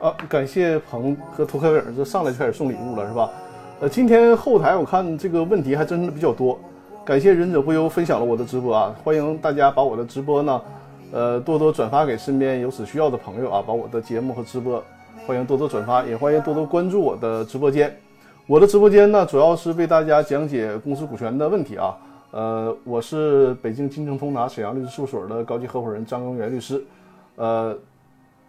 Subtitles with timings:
[0.00, 3.30] 啊，感谢鹏和涂开伟，这上来就开始送礼物了，是吧？
[3.80, 6.58] 呃，今天后台我看这个问题还真的比较多，
[7.10, 10.62] 感谢忍者不忧分享了我的直播啊，欢迎大家把我的直播呢，
[11.10, 14.80] 呃，多多转发给身边有此需要的朋友啊，把我的节目和直播，
[15.26, 17.92] 欢迎多多转发，也欢迎多多关注我的直播间。
[18.46, 21.96] 我的直播间呢，主要是为大家讲解公司股权的问题啊。
[22.30, 26.80] 呃，我是北京金城通达沈阳律师事务所的高级合伙人张根元律师，
[27.34, 27.76] 呃。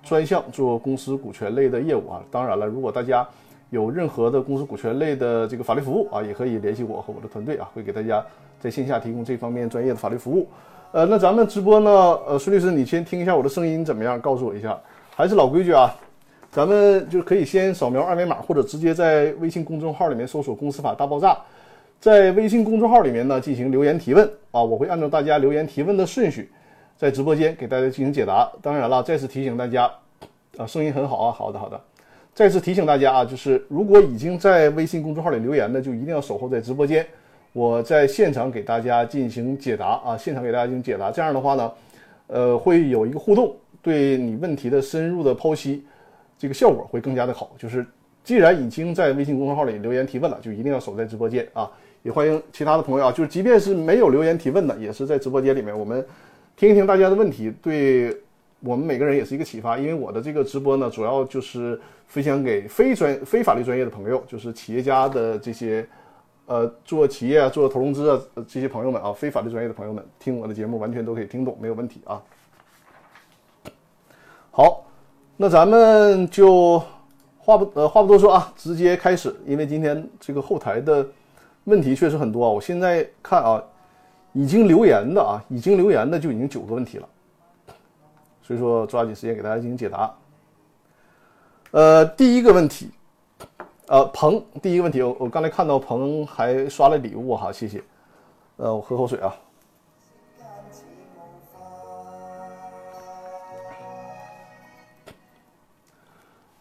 [0.04, 3.24] 专项做公司股权类的业务啊，当然了，如果大家
[3.72, 8.24] 有任何的公司股权类的这个法律服务啊，也可以联系我和我的团队啊，会给大家
[8.60, 10.48] 在线下提供这方面专业的法律服务。
[10.92, 11.90] 呃，那咱们直播呢，
[12.28, 14.20] 呃，孙律师，你先听一下我的声音怎么样？
[14.20, 14.78] 告诉我一下。
[15.16, 15.96] 还是老规矩啊，
[16.52, 21.38] 咱们就可以先扫描二维码，或者直接在微信公众号里面搜索“公司法大爆炸”，
[21.98, 26.52] 在微信公众号里面呢进行留言提问啊，我会按照大家留言提问的顺序。
[26.98, 28.52] 在直播间给大家进行解答。
[28.62, 29.90] 当然了，再次提醒大家，
[30.58, 31.80] 啊，声音很好啊，好的好的。
[32.34, 37.06] 再次提醒大家啊，就是如果已经在微信公众号里留言的，就一定要守候在直播间，
[37.52, 41.12] 我在现场给大家进行解答啊，现场给大家进行解答。
[41.12, 41.72] 这样的话呢，
[42.28, 45.84] 呃，会有一个互动，对你问题的深入的剖析，
[46.38, 47.52] 这个效果会更加的好。
[47.58, 47.86] 就是
[48.24, 51.70] 既然已经在微信公众号里留言提问了，就一定要守在直播间啊。
[52.04, 56.04] 也欢迎其他的朋友啊，就是即便是没有留言提问的，也是在直播间里面我们。
[56.58, 58.16] 听一听大家的问题，对
[58.62, 59.78] 我们每个人也是一个启发。
[59.78, 65.88] 因为我的这个直播呢，主要就是分享给非专非法律专业的朋友，就是企业家的这些，
[66.46, 72.22] 呃，做企业啊、做投融资啊这些朋友们啊，非法律专业的朋友们，听我的节目完全都可以听懂，没有问题啊。
[74.52, 74.86] 好，
[75.38, 76.82] 那咱们就
[77.40, 79.36] 话不呃话不多说啊，直接开始。
[79.46, 81.08] 因为今天这个后台的
[81.66, 83.64] 问题确实很多啊，我现在看啊。
[84.34, 87.10] 已经留言的啊，已经留言的就已经九个问题了，
[88.42, 90.14] 所以说抓紧时间给大家进行解答。
[91.72, 92.90] 呃，第一个问题，
[93.88, 97.82] 呃，鹏，第一个问题，我我刚才看到鹏还刷了礼物哈，谢谢。
[98.58, 99.36] 呃，我喝口水啊。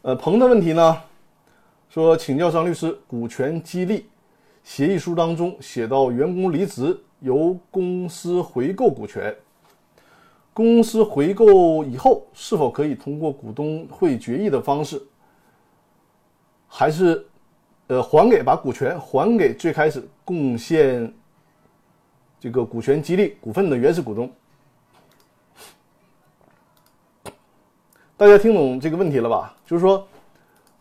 [0.03, 1.03] 呃，鹏的问题呢，
[1.89, 4.09] 说请教张律师，股权激励
[4.65, 6.99] 协议书当中写到员工离职。
[7.23, 9.37] 由公司回购股权，
[10.53, 15.01] 公司回购以后是否可以通过股东会决议的方式，
[16.67, 17.27] 还是
[17.87, 21.13] 呃还给把股权还给最开始贡献
[22.39, 24.31] 这个股权激励股份的原始股东？
[28.17, 29.57] 大家听懂这个问题了吧？
[29.65, 30.07] 就是说，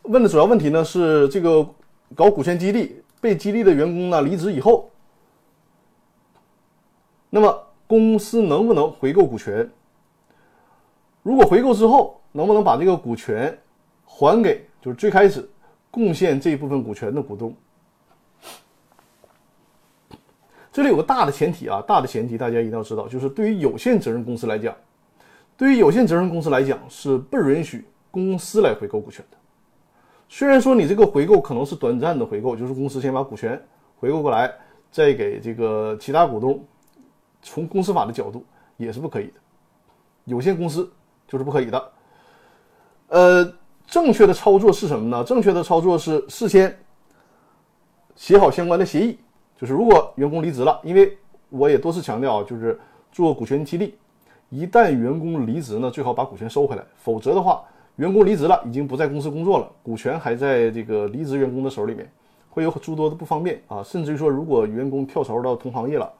[0.01, 1.65] 问的主要问题呢是这个
[2.13, 4.89] 搞股权激励被激励的员工呢离职以后。
[7.29, 9.67] 那么公司能不能回购股权？
[11.23, 13.57] 如果回购之后，能不能把这个股权
[14.05, 15.49] 还给就是最开始
[15.89, 17.51] 贡献这一部分股权的股东？
[20.71, 24.75] 这里有个大的前提啊，大的前提大家一定要知道，就是对于有限责任公司来讲，
[25.57, 29.37] 对于有限责任公司来讲是不允许公司来回购股权的。
[30.29, 33.59] 虽然说你这个回购可能是短暂的回购，就是公司先把股权
[33.97, 34.53] 回购过来，
[34.91, 36.63] 再给这个其他股东。
[37.41, 38.43] 从公司法的角度
[38.77, 39.33] 也是不可以的，
[40.25, 40.89] 有限公司
[41.27, 41.91] 就是不可以的。
[43.07, 43.53] 呃，
[43.87, 45.23] 正确的操作是什么呢？
[45.23, 46.77] 正确的操作是事先
[48.15, 49.17] 写好相关的协议，
[49.57, 51.17] 就是如果员工离职了，因为
[51.49, 52.79] 我也多次强调，就是
[53.11, 53.95] 做股权激励，
[54.49, 57.63] 一旦员工离职呢，最好把股权收回来，否则的话，
[57.95, 62.11] 员工离职了，已经不在公司工作了，股权还在这个离职员工的手里面，
[62.49, 66.13] 会有诸多的不方便啊，甚至于说，如果员工跳槽到同行业了。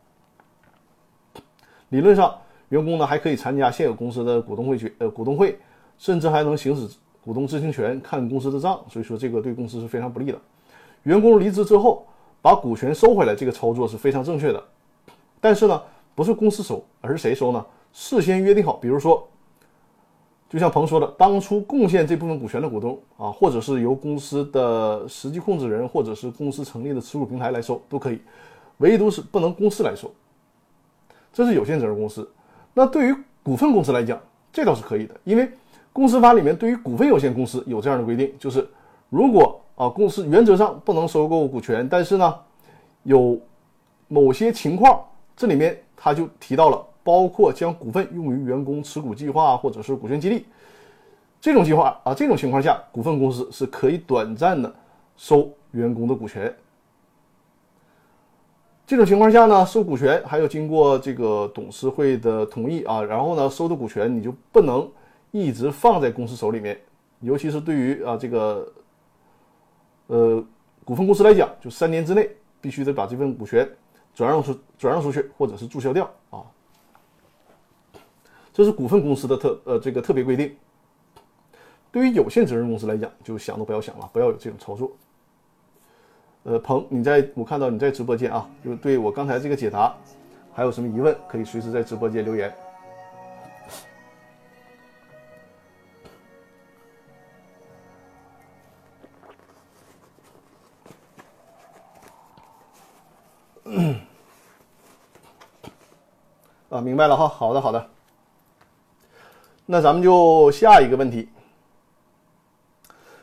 [1.90, 2.36] 理论上，
[2.70, 5.58] 员工呢还可以参加现有公司的股东会决呃股东会，
[5.98, 6.88] 甚至还能行使
[7.22, 8.80] 股东知情权，看公司的账。
[8.90, 10.38] 所以说，这个对公司是非常不利的。
[11.04, 12.06] 员工离职之后，
[12.42, 14.64] 把股权收回来，这个操作是非常正确的。
[15.42, 15.82] 但是呢，
[16.14, 17.66] 不是公司收，而是谁收呢？
[17.92, 19.28] 事先约定好，比如说，
[20.48, 28.22] 就像鹏说的，当初贡献这部分股权的股东啊，或者是由公司的实际控制人，或者是公司成立的持股平台来收都可以，
[28.78, 30.12] 唯独是不能公司来收。
[31.32, 32.30] 这是有限责任公司，
[32.74, 34.20] 那对于股份公司来讲，
[34.52, 35.50] 这倒是可以的，因为
[35.94, 38.68] 公司法里面对于股份有限公司有这样的规定，就是
[39.10, 42.36] 如果啊公司原则上不能收购股权，但是呢
[43.04, 43.40] 有
[44.08, 45.02] 某些情况，
[45.36, 50.46] 这里面他就提到了，包括将股份用于员工持股计划或者是股权激励
[51.40, 54.74] 这种计划啊，这种情况下，股份公司是可以短暂的
[55.16, 56.54] 收员工的股权。
[58.90, 64.92] 这种情况下呢，收股权还要经过这个董事会的同意啊，然后呢，收的股权你就不能
[65.30, 66.76] 一直放在公司手里面，
[67.20, 68.74] 尤其是对于啊这个
[70.08, 70.44] 呃
[70.84, 73.70] 股份公司来讲，就三年之内必须得把这份股权
[74.16, 76.42] 转让出转让出去，或者是注销掉啊。
[78.52, 80.58] 这是股份公司的特呃这个特别规定。
[81.92, 84.92] 对于有限责任公司来讲，就想都不要想了，不要有这种操作。
[86.44, 89.96] 呃，鹏，你在我看到你在直播间啊，就对我刚才这个解答
[90.54, 92.54] 还有什么疑问，可以随时在直播间留言。
[106.70, 107.90] 啊，明白了哈，好的好的，
[109.66, 111.28] 那咱们就下一个问题。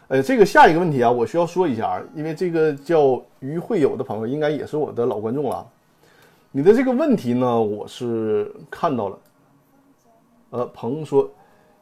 [0.08, 5.66] 呃，这个下一个问题啊，我需要说一下，因为这个叫于会友的朋友应该也是我的老观众了。
[6.52, 9.18] 你的这个问题呢，我是看到了。
[10.50, 11.28] 呃，鹏说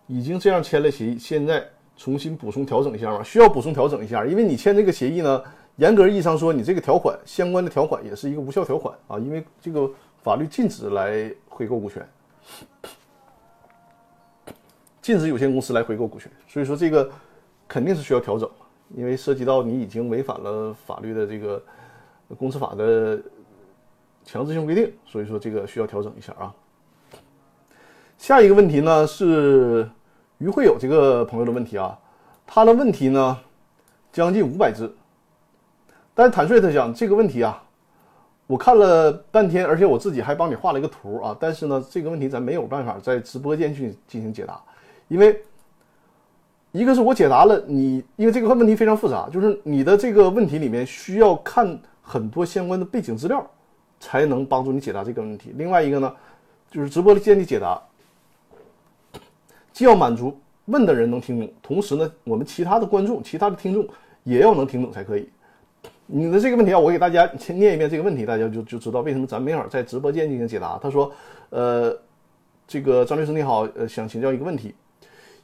[0.07, 1.63] 已经这样签了协议，现在
[1.99, 3.23] 重新补充调整一下吗？
[3.23, 5.43] 需要补充调整一下，因为你签这个协议呢，
[5.77, 9.87] 严格意义上说，你这个条款相关的条款也是一个无效条款啊，因为这个
[10.23, 12.09] 法律禁止来回购股权，
[15.03, 17.11] 禁止有限公司来回购股权，所以说这个。
[17.67, 18.49] 肯定是需要调整，
[18.95, 21.63] 因为涉及到你已经违反了法律的这个
[22.39, 23.21] 公司法的
[24.25, 26.55] 强制性规定，所以说这个需要调整一下啊。
[28.19, 29.89] 下一个问题呢是
[30.39, 31.99] 于会友这个朋友的问题啊，
[32.47, 33.39] 他的问题呢
[34.13, 34.95] 将近五百字，
[36.15, 37.63] 但坦率的讲，这个问题啊，
[38.47, 44.63] 我看了半天，而且我自己还帮你画了一个图啊，但是呢，这个问题咱没有办法在直播间去进行解答，
[45.09, 45.43] 因为。
[46.75, 53.49] 一个是我解答了你，因为这个问题非常复杂，就是你的这个问题里面需要看很多相关的背景资料，
[54.01, 55.55] 才能帮助你解答这个问题。
[55.57, 56.13] 另外一个呢，
[56.73, 57.81] 就是直播间的解答，
[59.73, 63.87] 既要满足问的人能听懂，同时呢，我们其他的观众、其他的听众
[64.25, 65.29] 也要能听懂才可以。
[66.07, 70.77] 你的这个问题啊，我给大家先念一遍这个问题，大家就就知道为什么咱没法在直播间进行解答。
[70.83, 71.13] 他说
[71.51, 71.97] ：“呃，
[72.67, 74.75] 这个张律师你好，呃，想请教一个问题。”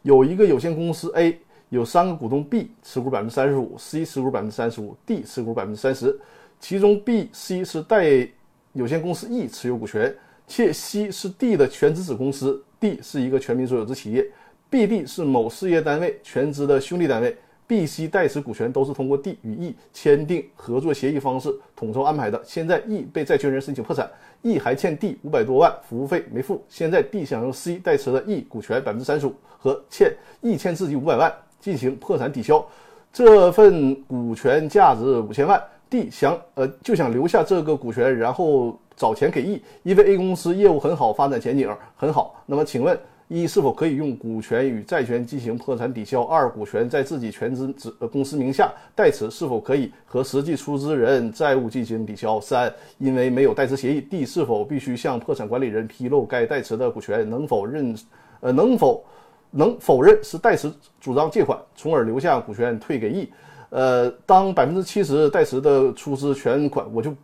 [0.03, 1.39] 有一个有限公司 A
[1.69, 6.19] 有三个股东 B 持股百分之三十五，C 持股百分之三十五，D 持股百分之三十，
[6.59, 8.27] 其中 B、C 是代
[8.73, 10.13] 有限公司 E 持有股权，
[10.47, 14.27] 且 C 是 D 的全资子公司，D 是一个全民所有制企业
[14.71, 17.37] ，BD 是某事业单位全资的兄弟单位
[17.67, 22.41] ，B、C 代持股权都是通过 D 与 E 签订合作协议方式统筹安排的。
[22.45, 24.11] 现在 E 被债权人申请破产
[24.43, 29.35] ，E 还欠 D 五百多万服务费没付，现在 D 想用 C 代持的 E 股权百分之三十五。
[29.63, 30.11] 和欠
[30.41, 32.65] E 欠自己五百万进行破产抵消，
[33.13, 42.43] 这份股权价值五千万，D 想呃就想留下这个股权，然后找钱给 E，因为 A 公司业务很好，发展前景很好。
[42.47, 42.99] 那么请问
[43.33, 46.25] 一是否可以用股权与债权进行破产抵销？
[46.25, 52.41] 二股权在自己全资子公司名下代持，是否可以和实际出资人债务进行抵销？
[52.41, 57.31] 三因为没有代持协议，D 是否必须向破产管理人披露该代持的股权？
[57.31, 57.95] 能否认
[58.41, 59.05] 呃能否？
[59.53, 60.69] 能否认是代持
[61.01, 63.33] 主张借款，从而留下股权退给 E？
[63.69, 67.15] 呃，当百分之七十代持的出资全款，我就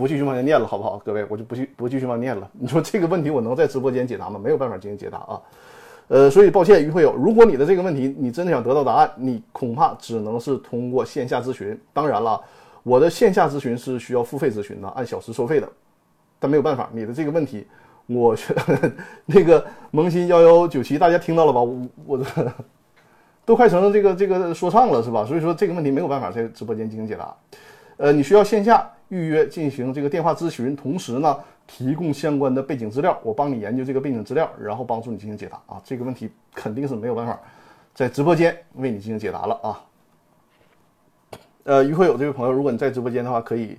[0.00, 0.98] 不继续往下念了，好不好？
[1.04, 2.50] 各位，我就不继不继续往念了。
[2.52, 4.40] 你说这个问题我能在直播间解答吗？
[4.42, 5.40] 没有办法进行解答啊。
[6.08, 11.78] 呃，所以抱歉，于会友，如果你的这个问题你真的想得到答案，你恐怕只能是通过线下咨询。
[11.92, 12.40] 当然了，
[12.82, 15.68] 我的线下咨询是需要付费咨询的，按小时收费的。
[16.38, 17.66] 但没有办法，你的这个问题。
[18.06, 18.52] 我去，
[19.24, 21.60] 那个萌新幺幺九七，大家听到了吧？
[21.60, 22.24] 我我
[23.44, 25.24] 都快成这个这个说唱了，是吧？
[25.24, 27.32] 所以说这个问题没有办法在直播间进行解答。
[27.98, 35.80] 呃，你需要线下预约进行这个电话咨询，同时呢提供相关的背景资料，我帮你研究这个背景资料，然后帮助你进行解答啊。
[35.84, 37.38] 这个问题肯定是没有办法
[37.94, 39.80] 在直播间为你进行解答了啊。
[41.64, 43.76] 呃，于会有这位朋友，如果你在直播间的话，可以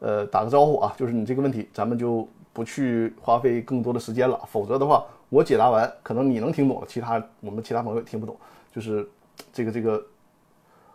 [0.00, 2.28] 呃打个招呼啊，就是你这个问题，咱们就。
[2.54, 8.36] 不去花费更多的时间了，否则的话，我解答完，可能你能听懂了，其他我们其他朋友也听不懂，
[8.70, 9.08] 就是
[9.50, 10.04] 这个这个，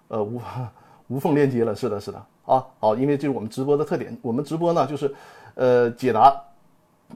[0.09, 0.39] 呃无
[1.07, 5.13] 无缝链接了，是的，是的，啊，好，因为这是我们直播的特点，我们直播呢就是，
[5.55, 6.33] 呃，解答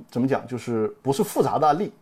[0.09, 1.93] 怎么讲，就是不是复杂的案例，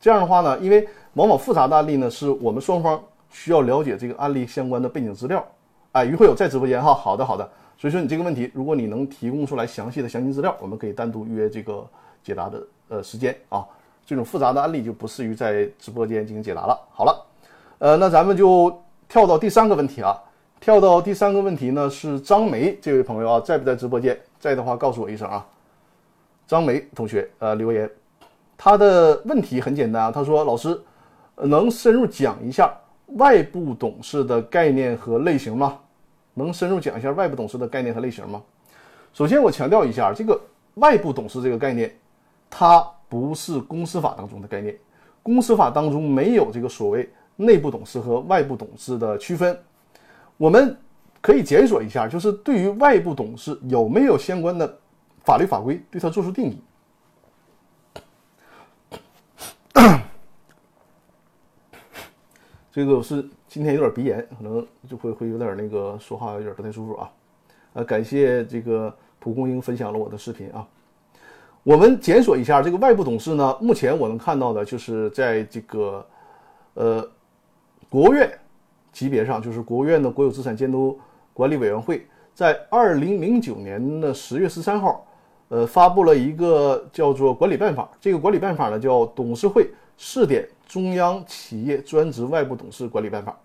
[0.00, 5.44] 这样的话呢，因为往往复杂的案例呢，是我们双方需要了解这个案例相关的背景资料，
[5.90, 7.50] 哎，于会有在直播间哈，好的，好的。
[7.76, 11.84] 所以说你这个问题，如果你能提供出来详细的详情资料，我们可以单独约这个
[12.22, 13.66] 解答的呃时间啊。
[14.06, 16.78] 这种复杂的案例就不适于在直播间进行解答了。
[16.92, 17.26] 好了，
[17.78, 20.16] 呃，那咱们就跳到第三个问题啊。
[20.60, 24.18] 跳到第三个问题呢，是张梅这位朋友啊，在不在直播间？
[24.38, 25.46] 在的话，告诉我一声啊。
[26.46, 27.90] 张梅同学，呃，留言，
[28.56, 30.80] 他的问题很简单啊，他说：“老师，
[31.36, 32.72] 能深入讲一下
[33.16, 35.78] 外部董事的概念和类型吗？
[36.34, 38.42] 能深入讲一下外部董事的概念和类型吗？”
[39.12, 40.40] 首先，我强调一下，这个
[40.74, 41.94] 外部董事这个概念，
[42.50, 42.86] 它。
[43.10, 44.76] 不是公司法当中的概念，
[45.22, 49.58] 公司法当中没有这个所谓内部董事和外部董事的区分。
[50.38, 50.74] 我们
[51.20, 54.78] 可以检索一下，就是对于外部董事有没有相关的
[55.24, 56.62] 法律法规对他做出定义。
[62.72, 67.10] 这个是今天有点鼻炎，可能就会会有点那个说话有点不太舒服啊。
[67.72, 70.66] 呃，感谢这个蒲公英分享了我的视频啊。
[71.64, 76.06] 我们检索一下这个外部董事呢，目前我能看到的就是在这个，
[76.74, 77.10] 呃，
[77.90, 78.30] 国务院
[78.98, 80.98] 级别上，就是国务院的国有资产监督
[81.32, 85.06] 管理委员会在二零零九年的十月十三号，
[85.50, 87.88] 呃，发布了一个叫做管理办法。
[88.00, 93.38] 这个管理办法呢，叫《董事会试点中央企业专职外部董事管理办法》。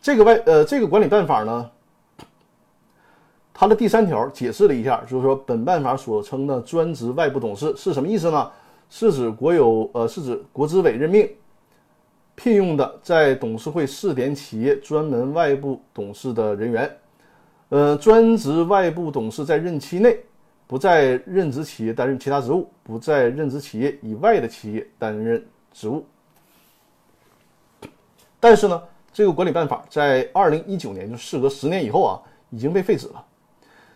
[0.00, 1.70] 这个外呃，这个管理办法呢。
[3.52, 8.50] 它的第三条解释了一下，就是说本办法所称的专职外部董事是什么意思呢？
[8.88, 11.28] 是指国有呃，是指国资委任命、
[12.36, 16.96] 聘用的在董事会试点企业专门外部董事的人员。
[17.70, 20.16] 呃，专职外部董事在任期内
[20.68, 26.06] 不在任职企业担任其他职务，不在任职企业以外的企业担任职务。
[28.38, 28.80] 但是呢，
[29.12, 33.24] 这个管理办法在二零一九年，就事隔十年以后啊，已经被废止了。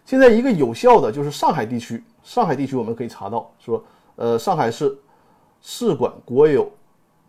[0.04, 3.85] 现在一个有效的就是上海地区，上海地区我们可以查到说，
[4.16, 4.99] 呃，上海市
[5.61, 6.68] 市管国有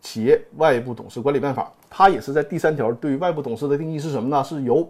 [0.02, 4.44] 企业外部董事管理办法，它也是在第三条对于外部董事的定义是什么呢？
[4.44, 4.86] 是由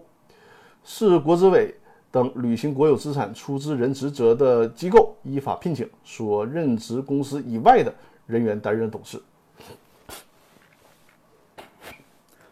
[0.83, 1.73] 市国资委
[2.11, 7.95] 等履行国有资产出资人职责的机构依法聘请所任职公司以外的
[8.27, 9.23] 人员担任董事。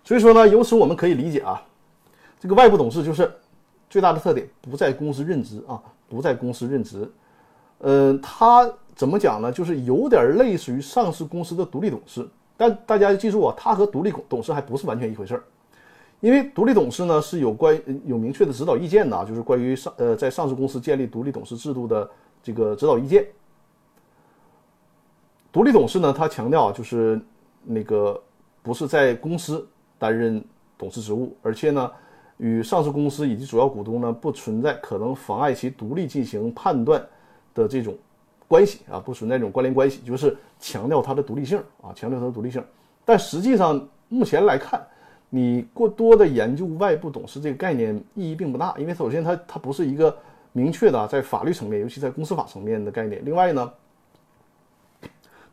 [0.04, 1.60] 所以说呢，由此我们可以理解啊，
[2.38, 3.28] 这个外部董事就是。
[3.88, 7.10] 最大的特点不在公司任职啊，不在公司任职，
[7.78, 9.50] 呃，他怎么讲呢？
[9.50, 12.24] 就是有点类似于上市公司的独立董事，
[12.60, 15.42] 但大家记住啊，他和独立董事还不是完全一回事儿，
[16.20, 22.10] 因为独立董事呢是有关有明确的指导意见的，就是关于上呃在上市公司建立独立董事制度的
[22.42, 23.26] 这个指导意见。
[25.50, 27.18] 独立董事呢，他强调就是
[27.64, 28.22] 那个
[28.62, 29.66] 不是在公司
[29.98, 30.44] 担任
[30.76, 31.90] 董事职务，而且呢。
[32.42, 37.06] 与上市公司以及主要股东呢不存在可能妨碍其独立进行判断
[37.52, 37.94] 的这种
[38.50, 42.60] 关系啊，不存在这种关联关系，就是强调它的独立性啊，强调它的独立性。
[43.04, 44.84] 但实际上目前来看，
[45.28, 50.16] 你过多的研究外部董事这个概念意义并不大，因为首先它它不是一个
[50.50, 53.24] 明确的在法律层面，尤其在公司法层面的概念。
[53.24, 53.72] 另外呢，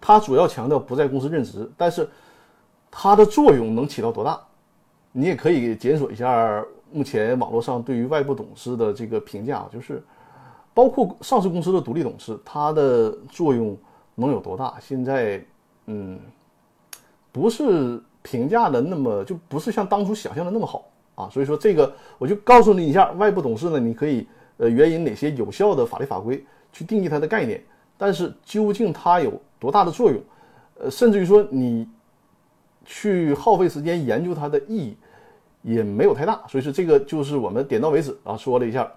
[0.01, 2.09] 它主要强调不在公司任职，但是
[2.89, 4.41] 它的作用能起到多大？
[5.11, 6.65] 你也可以检索一下。
[6.89, 10.01] 目前网络上对于外部董事的这个评价，就是
[10.77, 13.75] 包括上市公司的独立董事，它的作用
[14.13, 14.75] 能有多大？
[14.79, 15.43] 现在，
[15.87, 16.19] 嗯，
[17.31, 21.27] 不是评价的那么，就不是像当初想象的那么好啊。
[21.31, 27.59] 所以说，这个我就告诉你一下，外部董事呢，你可以呃援引哪些有效的法律法规去定义它的概念，
[27.97, 30.21] 但是究竟它有多大的作用，
[30.77, 31.89] 呃，甚至于说你
[32.85, 34.95] 去耗费时间研究它的意义。
[35.63, 38.89] 也没有太大，所以说这个就是我们点到为止啊，说了一下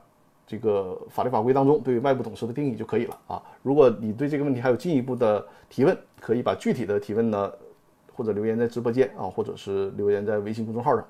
[0.50, 3.40] 这个法律法规当中对于外部董事的定义就可以了啊。
[3.62, 7.52] 如果你对这个问题还有进一步的提问，可以把具体的提问呢，
[8.12, 11.06] 或者留言在直播间啊，或者是留言在微信公众号上。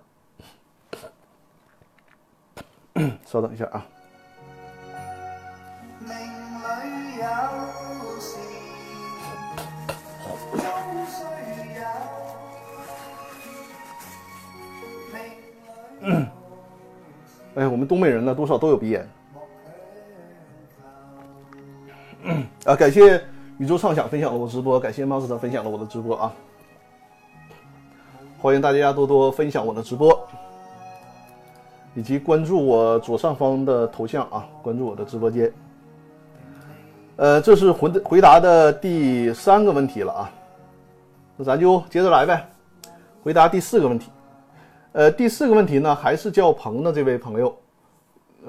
[3.24, 3.86] 稍等一下啊。
[17.54, 19.08] 哎，我们东北人呢，多少都有鼻炎。
[22.64, 23.20] 啊，感谢
[23.58, 26.32] 宇宙畅想分享了我直播，感谢 m o s t e r 分享了我的直播啊！
[28.38, 30.26] 欢迎大家多多分享我的直播，
[31.94, 35.52] 以及关注我左上方的头像啊，关注我的直播间。
[37.16, 40.30] 呃，这是回回答的第三个问题了啊，
[41.36, 42.48] 那咱就接着来呗，
[43.22, 44.10] 回答第四个问题。
[44.92, 47.54] 呃，第四个问题呢，还是叫鹏的这位朋友，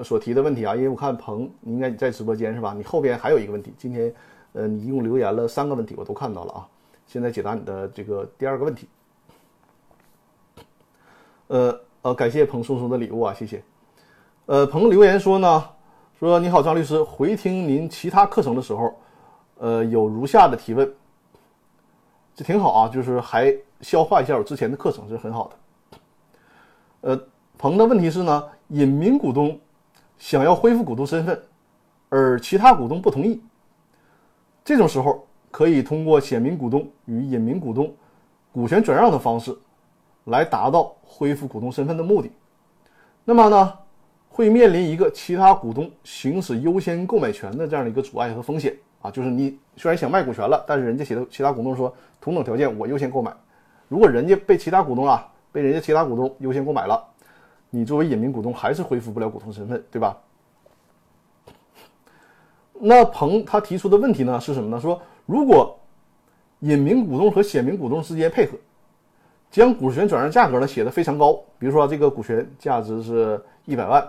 [0.02, 2.72] 所提的问题啊，因为我看鹏，你应该你在直播间是吧？
[2.76, 4.14] 你后边还有一个问题，今天
[4.52, 6.68] 呃，你一共留言了三个问题，我都看到了啊。
[7.06, 8.88] 现在解答你的这个第二个问题。
[11.48, 13.62] 呃呃，感谢彭松松的礼物啊，谢谢。
[14.46, 15.64] 呃，彭留言说呢，
[16.18, 18.98] 说你好，张律师，回听您其他课程的时候，
[19.58, 20.90] 呃，有如下的提问，
[22.34, 25.56] 这挺好啊，就是还消化一下我之前的课程是很好的。
[27.02, 27.20] 呃，
[27.58, 29.58] 彭的问题是呢，隐名股东
[30.22, 31.42] 想要恢复股东身份，
[32.08, 33.42] 而其他股东不同意，
[34.64, 37.92] 这种时候可以通过显名股东与隐名股东
[38.52, 39.52] 股权转让的方式。
[40.26, 42.30] 来达到恢复股东身份的目的，
[43.24, 43.72] 那么呢，
[44.28, 53.34] 会面临一个其他股东行使优先购买权的这样的一个阻碍和风险啊，就是你虽然想卖股权了，但是人家写的其他股东说同等条件我优先购买，
[53.88, 57.04] 如果人家被其他股东啊被人家其他股东优先购买了，
[57.74, 60.16] 你作为隐名股东还是恢复不了股东身份，对吧？
[62.74, 64.80] 那彭他提出的问题呢是什么呢？
[64.80, 65.76] 说如果
[66.60, 68.56] 隐名股东和显名股东之间配合。
[69.50, 74.02] 将股权转让价格呢写的非常高，比如说这个股权价值是一百万，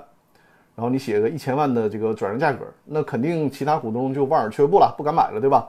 [0.73, 5.67] 然后你写个一千万的这个转让价格，那肯定其他股东就望而却步了，不敢买了，对吧？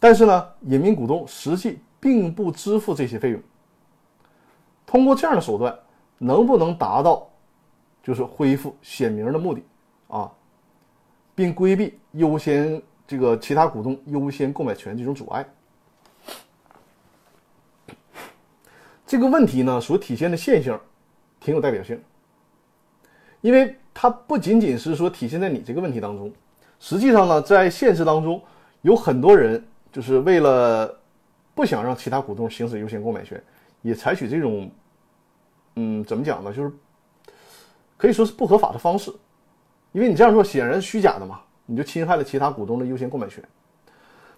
[0.00, 3.40] 但是呢，隐名股东实际并不支付这些费用。
[4.88, 5.78] 通过这样的手段，
[6.16, 7.28] 能不能达到
[8.02, 9.62] 就是恢复显名的目的
[10.08, 10.32] 啊，
[11.34, 15.46] 并规避优先这个其他股东优先购买权这种阻碍？
[19.06, 20.80] 这个问题呢，所体现的现象
[21.38, 22.02] 挺有代表性，
[23.42, 26.32] 因为它不仅仅是说体现在你这个问题当中，
[26.80, 28.42] 实际上呢，在现实当中，
[28.80, 30.98] 有很多人就是为了
[31.54, 33.42] 不想让其他股东行使优先购买权，
[33.80, 34.70] 也采取这种，
[35.80, 36.52] 嗯，怎么讲呢？
[36.52, 36.72] 就是
[37.96, 39.14] 可以说是不合法的方式，
[39.92, 43.42] 因为你这样做显然是虚假的嘛，你就侵害了其他股东的优先购买权。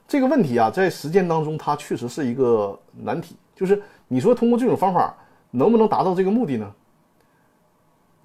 [0.07, 3.83] 这个问题啊，在实践当中，它确实是一个难题，就是。
[4.13, 5.17] 你说通过这种方法
[5.53, 6.75] 能不能达到这个目的呢？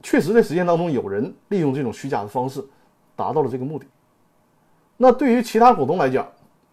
[0.01, 2.59] 确实，在实践当中有人利用这种虚假的方式
[3.15, 3.85] 达到了这个目的。
[4.97, 6.27] 那对于其他股东来讲，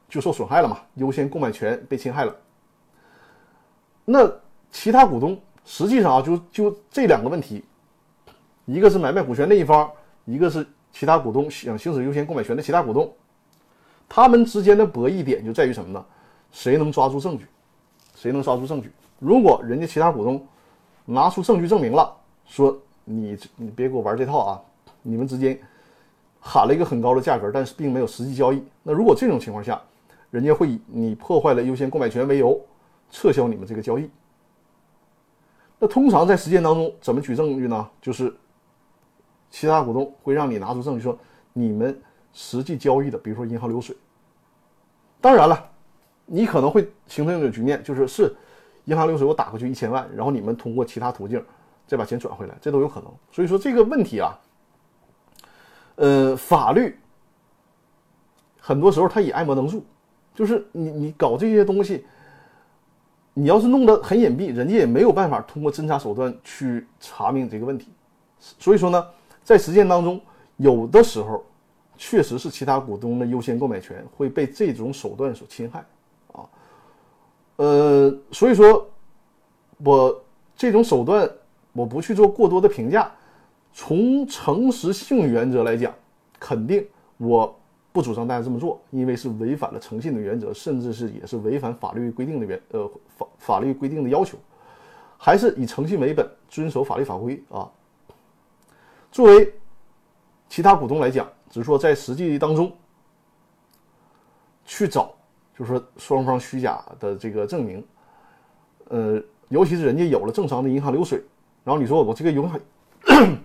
[0.08, 2.34] 就受损害了嘛，优先购买权被侵害了。
[4.06, 4.26] 那
[4.70, 7.64] 其他股东实际上啊，就就这两个问题，
[8.64, 9.90] 一个是买卖股权那一方，
[10.24, 13.10] 一个是其他股东想行使优先购买权的其他股东，
[14.08, 16.04] 他们之间的博弈点就在于什么呢？
[16.50, 17.46] 谁能抓住证据？
[18.14, 18.90] 谁能抓住证据？
[19.18, 20.46] 如果人家其他股东
[21.04, 24.60] 拿出证据证明了，说你你别给我玩这套啊，
[25.00, 25.58] 你们之间
[26.40, 28.62] 喊了一个很高的价格，但是并没有实际交易。
[28.82, 29.80] 那如果这种情况下，
[30.30, 32.60] 人家会以你破坏了优先购买权为由
[33.10, 34.10] 撤销你们这个交易。
[35.82, 37.90] 那通常在实践当中怎么举证据呢？
[38.00, 38.32] 就是
[39.50, 41.18] 其他股东会让你拿出证据说
[41.52, 42.00] 你们
[42.32, 43.96] 实际交易的，比如说银行流水。
[45.20, 45.68] 当然了，
[46.24, 48.32] 你可能会形成一种局面，就是是。
[48.84, 51.44] 银行流水我打过去一千万，然后你们通过其他途径
[51.84, 53.12] 再把钱转回来，这都有可能。
[53.32, 54.38] 所以说这个问题啊，
[55.96, 56.96] 呃，法律
[58.60, 59.84] 很多时候它也爱莫能助，
[60.32, 62.04] 就是你你搞这些东西，
[63.34, 67.88] 你要是弄得很隐蔽，人家也没有办法通过侦查手段去查明这个问题。
[68.38, 69.06] 所以说呢，
[69.42, 70.20] 在实践当中，
[70.56, 71.44] 有的时候
[71.96, 75.84] 确实是其他股东的优先购买权会被这种手段所侵害
[76.32, 76.44] 啊。
[77.56, 78.86] 呃，所以说，
[79.78, 80.24] 我
[80.56, 81.30] 这种手段
[81.72, 83.10] 我不去做过多的评价。
[83.72, 85.94] 从诚实信用原则来讲，
[86.38, 87.58] 肯定我
[87.92, 94.38] 不主张大家这么做，因为是违反了诚信的原则，甚至是也是违反法律规定的原呃法法律规定的要求。
[95.18, 97.70] 还是以诚信为本，遵守法律法规啊。
[99.10, 99.54] 作为
[100.48, 102.72] 其他股东来讲，只是说在实际当中
[104.64, 105.14] 去找。
[105.54, 107.84] 就是说，双方虚假的这个证明，
[108.88, 111.22] 呃，尤其是人家有了正常的银行流水，
[111.62, 112.58] 然后你说我这个银行，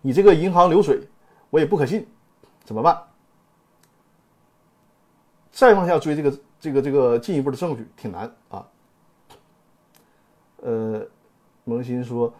[0.00, 1.00] 你这个银行流水
[1.50, 2.06] 我也不可信，
[2.64, 2.96] 怎么办？
[5.50, 8.66] 再往下追这个这个这个进一步的证据挺难啊。
[10.62, 11.02] 呃，
[11.64, 12.32] 萌新说，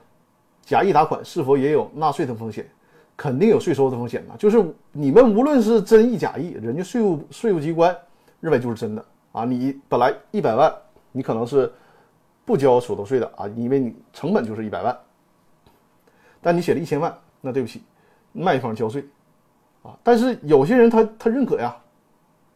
[0.62, 2.68] 假意打款是否也有纳税的风险？
[3.16, 4.34] 肯定有税收的风险呐。
[4.38, 7.96] 就是你们无论是真意假意，人家税务税务机关。
[8.40, 9.44] 认为就是真的啊！
[9.44, 10.74] 你本来一百万，
[11.12, 11.70] 你可能是
[12.46, 14.98] 不交所得税的啊，因为你成本就是一百万。
[16.40, 17.82] 但你写了一千万，那对不起，
[18.32, 19.06] 卖方交税
[19.82, 19.94] 啊。
[20.02, 21.76] 但是有些人他他认可呀，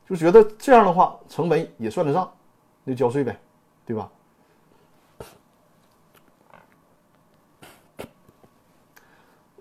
[0.09, 2.31] 就觉得这样的话成本也算得上，
[2.85, 3.39] 那交税呗，
[3.87, 4.11] 对吧？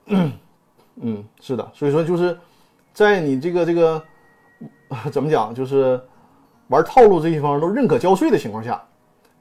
[0.96, 2.38] 嗯，是的，所以说就是
[2.94, 4.04] 在你这个这个
[5.12, 6.02] 怎么讲，就是
[6.68, 8.82] 玩套路这一方都认可交税的情况下，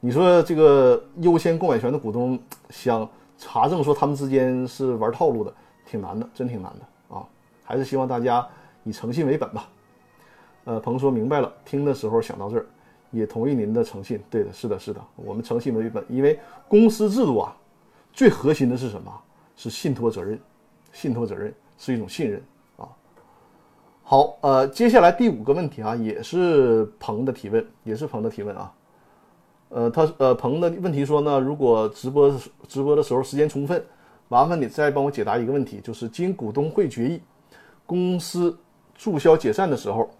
[0.00, 2.38] 你说这个优先购买权的股东
[2.70, 5.52] 想查证说他们之间是玩套路的，
[5.84, 7.26] 挺难的，真挺难的啊！
[7.64, 8.46] 还是希望大家
[8.84, 9.68] 以诚信为本吧。
[10.64, 12.66] 呃，鹏说明白了，听的时候想到这儿，
[13.10, 14.20] 也同意您的诚信。
[14.30, 17.56] 对的，是的，是的，我们诚信为本，因为公司制度啊，
[18.12, 19.12] 最核心的是什么？
[19.56, 20.38] 是信托责任。
[20.92, 22.42] 信托责任是一种信任
[22.76, 22.86] 啊。
[24.02, 28.72] 好，呃，接下来第五个问题啊，也是鹏的提问，也是鹏的提问啊。
[29.70, 33.82] 呃，他呃，鹏的问题说呢，如果直播直播的时候时间充分，
[34.28, 37.22] 麻烦你再帮我解答一个问题，就是经股东会决议，
[37.86, 38.54] 公司
[38.94, 40.10] 注销解散的时候，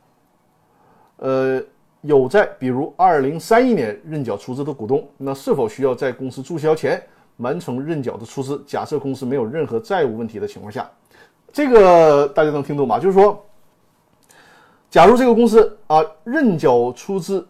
[1.17, 1.63] 呃，
[2.01, 7.03] 有在比如二零三一年认缴出资的股东，那是否需要在公司注销前？
[7.39, 10.89] 完成认缴的出资，假设公司没有任何债务问题的情况下，
[11.51, 12.99] 这个大家能听懂吗？
[12.99, 13.43] 就是说，
[14.91, 17.45] 假如这个公司啊认缴出资，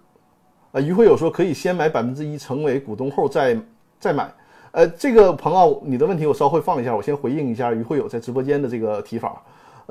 [0.70, 3.58] 啊于会友说可以先买百分之一成为股东后再
[3.98, 4.32] 再买。
[4.70, 9.42] 呃，这个朋友你的问题我稍会放一下，我先回应一下于会友在直播间的这个提法。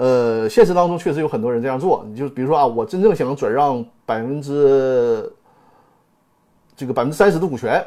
[0.02, 5.32] 呃，现实当中确实有很多人这样做，你就比如说啊，我真正想转让百分之
[6.76, 7.86] 这个百分之三十的股权。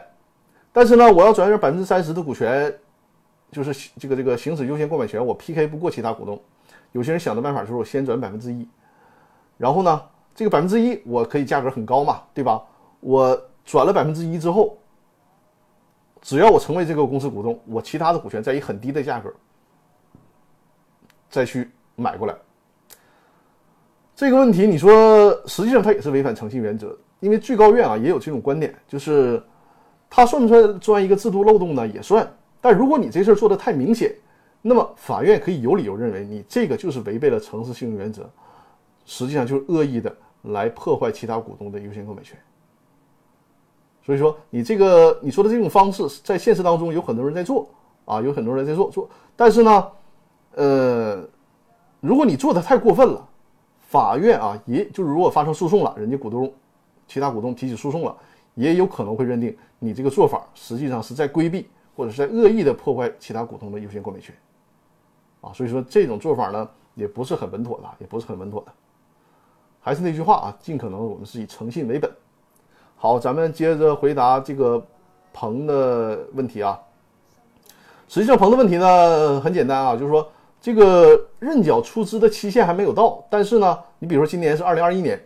[0.73, 2.73] 但是呢，我要转让百分之三十的股权，
[3.51, 6.41] 就是这个这个行使优先购买权，我 PK 不过其他股东。
[6.93, 8.69] 有些人想的办法就是我先转百分之一，
[9.59, 10.01] 然后呢，
[10.37, 12.63] 这个百分之一我可以价格很高嘛，对吧？
[13.01, 14.79] 我转了百分之一之后，
[16.23, 19.35] 只要我成为这个公司股东，我其他的股权再以很低的价格
[21.29, 22.35] 再去买过来。
[24.15, 29.43] 这个问题你说，实际上它也是违反诚信原则，因为最高院啊也有这种观点，就是。
[30.17, 31.85] 他算不算钻一个制度漏洞呢？
[31.89, 32.25] 也算。
[32.61, 34.15] 但如果你这事儿做的太明显，
[34.63, 38.31] 那么法院可以有理由认为你这个就是违背了诚实信用原则，
[39.05, 42.39] 实际上就是恶意的来破坏其他股东的优先购买权。
[44.07, 47.69] 所以说，你这个你说的这种方式，在现实当中有很多人在做
[48.05, 49.11] 啊，有很多人在做做。
[49.35, 49.89] 但是呢，
[50.53, 51.29] 呃，
[52.07, 53.29] 如果你做的太过分了，
[53.81, 56.53] 法院啊，也就是如果发生诉讼了，人家股东、
[57.09, 58.15] 其他股东提起诉讼了。
[58.55, 64.33] 也有可能会认定你这个做法实际上是在规避或者是在恶意的破坏其他股东的优先购买权，
[65.41, 68.73] 啊，所以说这种做法呢也不是很稳妥的，也不是很稳妥的。
[69.81, 72.09] 还是那句话啊，尽可能我们是以诚信为本。
[72.97, 74.81] 好，咱们接着回答这个
[75.33, 76.79] 鹏的问题啊。
[78.09, 80.31] 实际上鹏的问题呢很简单啊，就是说
[80.65, 85.23] 这个认缴出资的期限还没有到，但是呢，你比如说今年是二零二一年。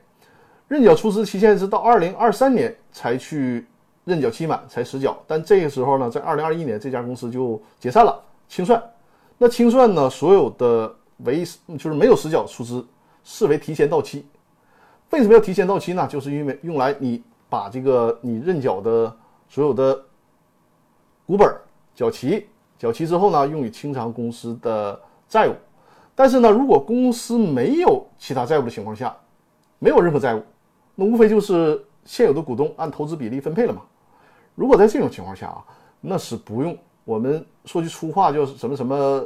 [0.66, 3.64] 认缴出资期限是到二零二三年才去
[4.04, 8.82] 认缴期满才实缴，但这个时候呢，在二零二一年这家公司就解散了清算。
[9.38, 12.84] 那清算呢，所有的为就是没有实缴出资
[13.22, 14.26] 视为提前到期。
[15.10, 16.04] 为什么要提前到期呢？
[16.08, 19.16] 就是因为用来你把这个你认缴的
[19.48, 20.02] 所有的
[21.24, 21.48] 股本
[21.94, 25.54] 缴齐，缴齐之后呢，用于清偿公司的债务。
[26.14, 29.16] 但是呢，如果公司没有其他债务的情况下，
[29.78, 30.42] 没有任何债务。
[30.96, 33.82] 那无非就是现有的股东按投资比例分配了嘛。
[34.56, 35.62] 如果在这种情况下啊，
[36.00, 39.24] 那是不用我们说句粗话，叫什么什么，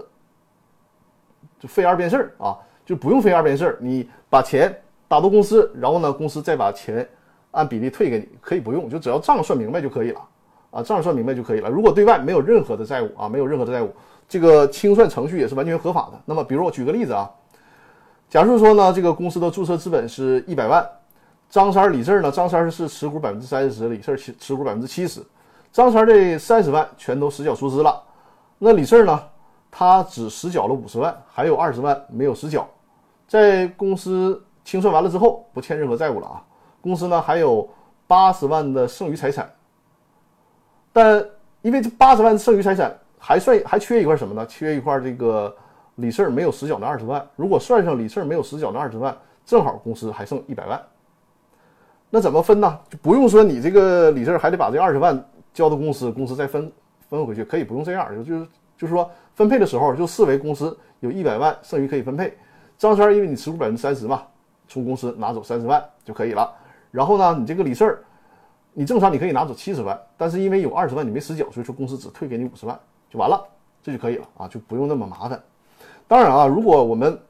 [1.58, 3.78] 就费二遍事儿啊，就不用费二遍事儿。
[3.80, 4.70] 你把钱
[5.08, 7.08] 打到公司，然后呢，公司再把钱
[7.52, 10.20] 按比例退给你，可以不用，就只要账算明白就可以了
[10.72, 11.70] 啊，账算明白就可以了。
[11.70, 13.90] 如果对外没有任何的债务啊，没有任何的债务，
[14.28, 16.20] 这个清算程序也是完全合法的。
[16.24, 17.30] 那么，比如我举个例子啊，
[18.28, 20.86] 假如说呢，这个公司的注册资本是一百万。
[21.50, 22.30] 张三、李四呢？
[22.30, 25.22] 张三是持股百分之三十，李四持持股百分之七十。
[25.70, 28.02] 张三这三十万全都实缴出资了，
[28.58, 29.22] 那李四呢？
[29.70, 32.66] 他只实缴了五十万，还有二十万没有实缴。
[33.28, 36.42] 在公司清算完了之后，不欠任何债务了啊。
[36.80, 37.68] 公司呢还有
[38.06, 39.50] 八十万的剩余财产，
[40.92, 41.24] 但
[41.60, 44.44] 因为这八十万剩余财产还算还缺一块什么呢？
[44.46, 45.54] 缺一块这个
[45.94, 47.24] 李四没有实缴的二十万。
[47.36, 50.82] 如果算上李四没有实缴的二十万，正好公司还剩一百万。
[52.10, 52.80] 那怎么分呢？
[52.90, 56.70] 就不用说你这个李四还得把这二十万交到公司，公司再分
[57.08, 62.36] 分回去，可以不用这样，就就是就是说分配的时候就视为公司有一百万剩余可以分配。
[62.76, 64.24] 张三因为你持股百分之三十嘛，
[64.66, 66.52] 从公司拿走三十万就可以了。
[66.90, 68.04] 然后呢，你这个李四
[68.72, 72.76] 你正常你可以拿走七十万，但是因为有二十万你没实缴，所以说公司只退给你五十万
[73.12, 73.44] 就完了，
[73.82, 75.38] 这就可以了啊，就不用那么麻烦。
[76.08, 77.20] 当然啊，如果我们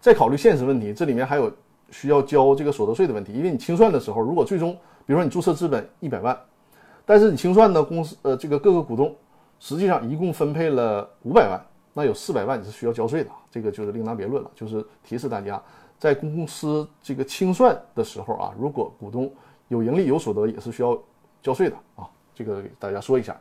[0.00, 1.52] 再考虑现实问题，这里面还有。
[1.94, 4.72] 需要交这个所得税的问题，因为你清算的时候，如果最终，
[5.04, 6.34] 比如说你注册资本一百万，
[7.04, 9.14] 但是你清算呢，公司呃这个各个股东
[9.60, 11.60] 实际上一共分配了五百万，
[11.92, 14.50] 那有四百万你是需要交税的，这个就是另当别论了。
[14.54, 15.62] 就是提示大家，
[15.98, 19.30] 在公司这个清算的时候啊，如果股东
[19.68, 20.98] 有盈利有所得，也是需要
[21.42, 22.08] 交税的啊。
[22.34, 23.38] 这个给大家说一下。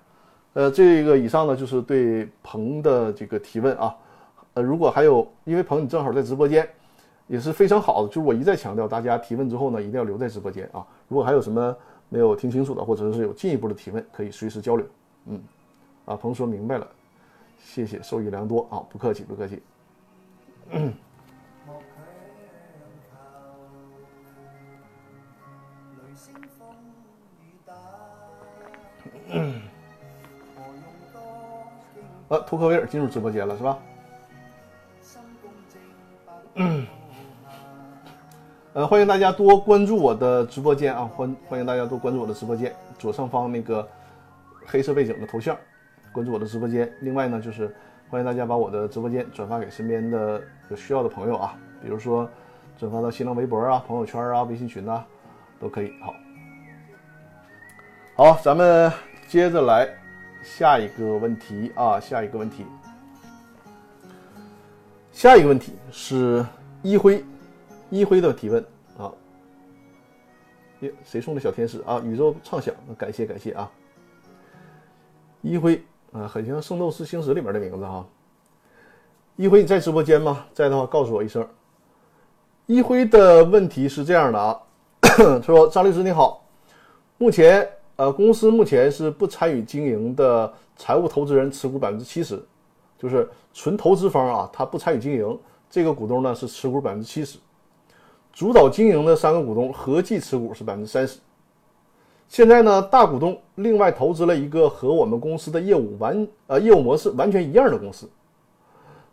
[0.53, 3.95] 呃，这个以上呢就是对鹏的这个提问啊。
[4.53, 6.67] 呃，如果还有，因为鹏你正好在直播间，
[7.27, 8.09] 也是非常好的。
[8.09, 10.85] 就是我一再强调，大家提问之后呢，一定要留在直播间啊。
[11.07, 11.73] 如果还有什么
[12.09, 14.85] 没有听清楚的，或者是有进一步的提问，可以随时交流。
[15.27, 15.41] 嗯，
[16.03, 16.85] 啊，鹏说明白了，
[17.63, 19.61] 谢谢，受益良多啊，不客气，不客气。
[32.31, 33.77] 呃，图克维尔进入直播间了，是吧？
[36.55, 36.87] 嗯，
[38.71, 43.85] 呃，欢迎大家多关注我的直播间啊，欢欢迎大家多关注我的直播间，左上方那个
[44.65, 45.57] 黑色背景的头像，
[46.13, 46.89] 关注我的直播间。
[47.01, 47.75] 另外呢，就是
[48.09, 52.29] 欢迎大家把我的直播间转发给身边的有需要的朋友啊，比如说
[52.77, 55.03] 转发到新浪微博啊、朋友圈啊、微信群呐，
[55.59, 55.91] 都可以。
[56.01, 56.13] 好，
[58.15, 58.89] 好，咱们
[59.27, 59.85] 接着来
[60.43, 62.65] 下一个问题啊，下一个问题。
[65.11, 66.45] 下一个问题是
[66.81, 67.23] 一辉，
[67.89, 68.63] 一辉的提问
[68.97, 69.11] 啊，
[70.79, 72.01] 耶，谁送的小天使啊？
[72.03, 73.69] 宇宙畅想，感谢感谢啊！
[75.41, 78.05] 一辉啊，很像《圣斗士星矢》里面的名字哈。
[79.35, 80.45] 一辉，你在直播间吗？
[80.53, 81.47] 在的话，告诉我一声。
[82.65, 84.59] 一辉的问题是这样的啊，
[85.43, 86.43] 说张律师你好，
[87.17, 92.41] 目前呃公司目前是不参与经营的财务投资人持股百分之七十。
[92.97, 95.39] 就是纯投资方啊，他不参与经营，
[95.71, 97.39] 这个股东呢是持股百分之七十，
[98.31, 101.17] 主导经营的三个股东合计持股是百分之三十。
[102.27, 108.07] 现在呢，大股东另外投资了一个和我们公司的业务完呃业务模式完全一样的公司，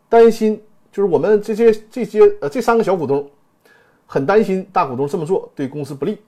[0.07, 0.61] 担心
[0.91, 3.27] 就是我们这些这些呃这三个小股东
[4.05, 6.19] 很担心大股东这么做对公司不利。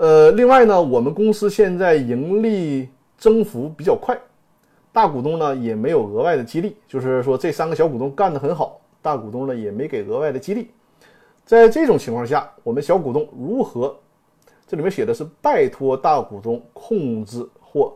[0.00, 4.18] 呃，另外呢，我们公司现在盈利增幅比较快。
[4.92, 10.70] 大股东呢也没有额外的激励，就是说这三个小股东干得很好，大股东呢也没给额外的激励。
[11.44, 13.94] 在这种情况下，我们小股东如何？
[14.66, 17.92] 这里面写的是拜托大股东控制或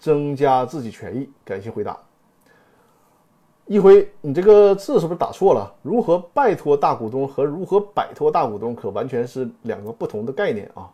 [0.00, 1.30] 增加自己权益。
[1.44, 1.96] 感谢回答。
[3.66, 5.72] 一辉，你这个字是不是打错了？
[5.82, 10.90] 如何拜托大股东和如何摆脱大股东可完全是两个不同的概念啊！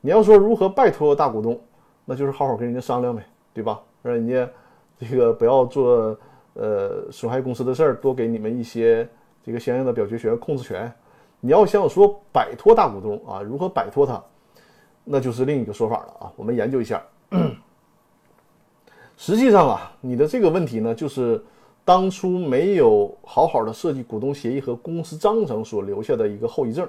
[0.00, 1.60] 你要说如何拜托大股东，
[2.04, 3.80] 那就是好好跟人家商量呗，对吧？
[4.02, 4.48] 让人家。
[5.00, 6.14] 这个不要做
[6.52, 9.08] 呃损害公司的事儿，多给你们一些
[9.42, 10.92] 这个相应的表决权、控制权。
[11.40, 14.22] 你要想说摆脱大股东啊，如何摆脱他，
[15.02, 16.30] 那就是另一个说法了啊。
[16.36, 17.02] 我们研究一下。
[19.16, 21.42] 实际上啊，你的这个问题呢，就是
[21.82, 26.86] 当初没有好好的设计股东协议和公司章程所留下的一个后遗症。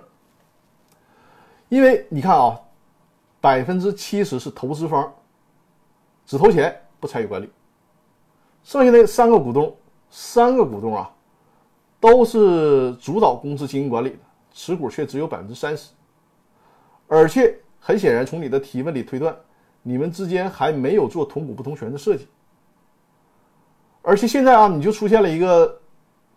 [1.69, 2.59] 因为你看啊，
[3.41, 5.11] 百分之七十是投资方，
[6.25, 7.49] 只投钱不参与管理。
[8.63, 9.75] 剩下的三个股东，
[10.11, 11.11] 三个股东啊，
[11.99, 14.17] 都是主导公司经营管理的，
[14.51, 15.89] 持股却只有百分之三十。
[17.07, 19.35] 而且很显然，从你的提问里推断，
[19.81, 22.27] 你们之间还没有做同股不同权的设计。
[24.03, 25.81] 而且现在啊，你就出现了一个，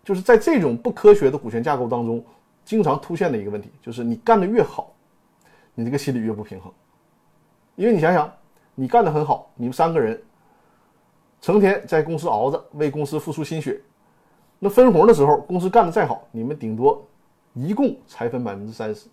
[0.03, 2.25] 就是在这种不科学的股权架构当中，
[2.65, 4.91] 经常出现的一个问题，就是你干得越好，
[5.75, 6.73] 你这个心里越不平衡。
[7.75, 8.31] 因为你想想，
[8.73, 10.21] 你干得很好，你们三个人。
[11.41, 13.79] 成天在公司熬着，为公司付出心血，
[14.57, 17.05] 那分红的时候，公司干得再好，你们顶多
[17.53, 19.07] 一共才分百分之三十，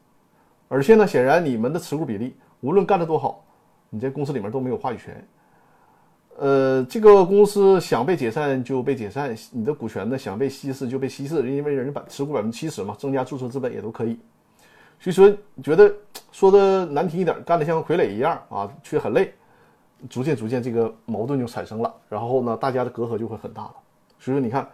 [0.68, 3.44] 而且呢，显然你们的持股比例，无论干得多好，
[3.90, 5.28] 你在公司里面都没有话语权。
[6.38, 14.18] 呃，这个公司想被解散就被解散，你的股权呢想被稀释就被稀释，因为人家把持股百分之七十嘛，增加注册资本也都可以。
[15.02, 15.92] 所以说，觉得
[16.30, 19.34] 说的难听一点，干得像傀儡一样啊，却很累。
[20.08, 23.74] 逐渐逐渐，这个矛盾就产生了，然后呢，大家的隔阂就会很大了。
[24.20, 24.70] 所以说，你看，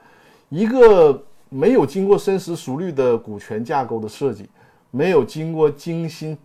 [0.51, 4.51] 一个没有经过深思熟虑的股权架构的设计，
[4.91, 6.37] 没有经过精心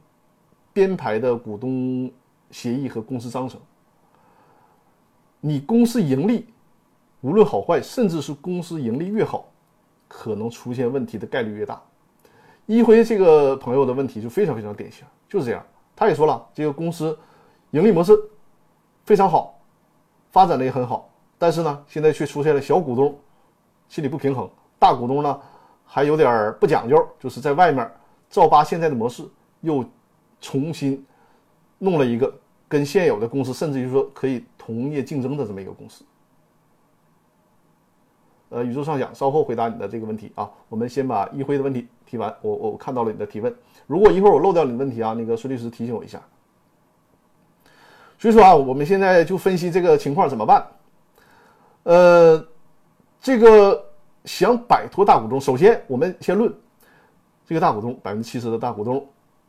[0.72, 2.10] 编排的股东
[2.52, 3.60] 协议和公司章程，
[5.42, 6.48] 你公司盈利
[7.20, 9.46] 无论好坏，甚至是公司盈利越好，
[10.08, 11.82] 可能出现问题的概率越大。
[12.66, 15.66] 一辉这个朋友的问题就非常非常典型，就是这样。
[15.96, 17.18] 他也说了，这个公司
[17.72, 18.14] 盈利模式。
[19.06, 19.60] 非常好，
[20.32, 23.20] 发展的也很好，但是呢，现在却出现了小股东
[23.90, 24.50] 心里不平衡，
[24.80, 25.42] 大股东呢
[25.86, 27.86] 还有点不讲究，就是在外面
[28.30, 29.26] 照扒现在的模式，
[29.60, 29.84] 又
[30.40, 31.06] 重新
[31.80, 32.34] 弄了一个
[32.70, 36.06] 跟现有的公司，甚至于说可以同业竞争的这么一个公司。
[38.54, 40.48] 呃，宇宙上想稍后回答你的这个问题啊。
[40.70, 43.54] 我们先把一辉的问题提完，我我看到了你的提问。
[43.88, 46.22] 如果一会儿我漏掉你的问题啊，那个孙律师提醒我一下。
[48.20, 50.66] 所以说啊，我们现在就分析这个情况怎么办？
[51.82, 52.48] 呃，
[53.20, 53.84] 这个
[54.26, 56.54] 想摆脱大股东，首先我们先论
[57.46, 59.04] 这个大股东百分之七十的大股东，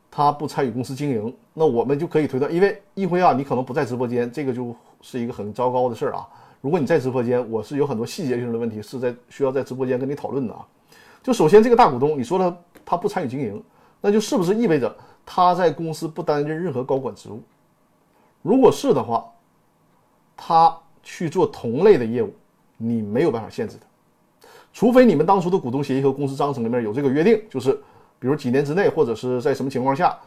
[0.09, 6.27] 他不参与公司经营，那我们就可以推断，因为一辉啊，你可能不在直播间，这个就是一个很糟糕的事儿啊。
[6.65, 10.65] 如果你在直播间，我是有很多细节性的问题是在需要在直播间跟你讨论的啊。
[11.21, 13.63] 就首先这个大股东，你说他他不参与经营，
[14.01, 17.39] 那就是不是意味着他在公司不担任任何高管职务？
[18.41, 19.31] 如果是的话，
[20.35, 20.75] 他。
[21.07, 22.33] 去做同类的业务，
[22.77, 27.73] 你没有办法限制他，除非你们当初的股东协议和公司章程里面有这个约定，就是
[28.17, 30.17] 比如几年之内或者是在什么情况下，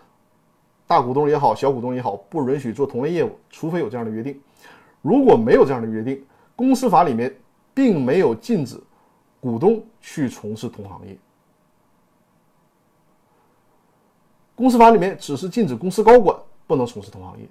[0.87, 4.41] 大股东也好，小股东也好，不允许做同类业务，除非有这样的约定。
[5.03, 6.25] 如果没有这样的约定，
[6.59, 7.33] 公司法里面
[7.73, 8.83] 并没有禁止
[9.41, 11.17] 股东去从事同行业，
[14.57, 17.49] 公司法里面只是禁止公司高管不能从事同行业。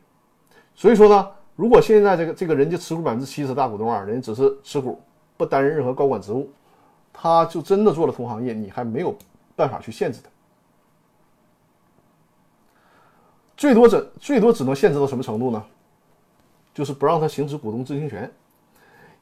[0.76, 1.32] 所以说呢。
[1.58, 5.02] 如果现在这个这个人家持股百分之七十大股东啊，人家只是持股，
[5.36, 6.48] 不担任任何高管职务，
[7.12, 9.18] 他就真的做了同行业，你还没有
[9.56, 10.30] 办法去限制他，
[13.58, 15.66] 最多只最多只能限制到什么程度呢？
[16.76, 18.32] 就是不让他行使股东知情权，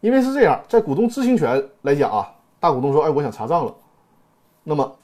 [0.01, 3.75] 因为是这样，在股东知情权来讲啊，大股东说，哎，我想查账了，
[4.63, 4.95] 那么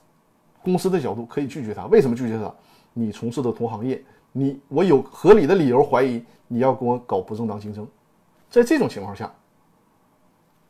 [0.64, 2.54] 公司的角度可以拒绝他，为什么拒绝他？
[2.94, 4.04] 你从事的同行业。
[4.34, 7.86] 你我有合理的理由怀疑你要跟我搞不正当竞争，
[8.50, 9.30] 在这种情况下，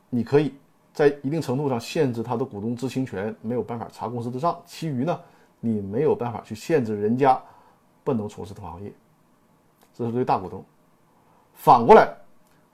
[0.09, 0.55] 你可以
[0.91, 4.59] 在一定程度上限制他的股东知情权，没有办法查公司的账。
[4.65, 5.19] 其余呢，
[5.59, 7.39] 你没有办法去限制人家
[8.03, 8.91] 不能从事同行业。
[9.93, 10.65] 这是对大股东。
[11.53, 12.11] 反过来，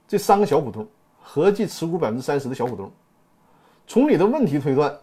[0.07, 0.87] 这三个小股东
[1.29, 2.89] 合计持股百分之三十的小股东，
[3.85, 4.97] 从你的问题推断，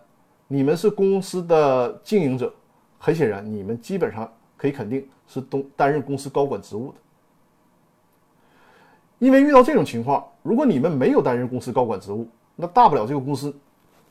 [0.49, 2.51] 你们是公司的经营者，
[2.99, 5.07] 很显然，你们基本上可以肯定。
[5.27, 6.99] 是东担任公司高管职务的，
[9.19, 13.57] 因为遇到这种情况，如果你们没有担任公司高管职务，那大不了这个公司，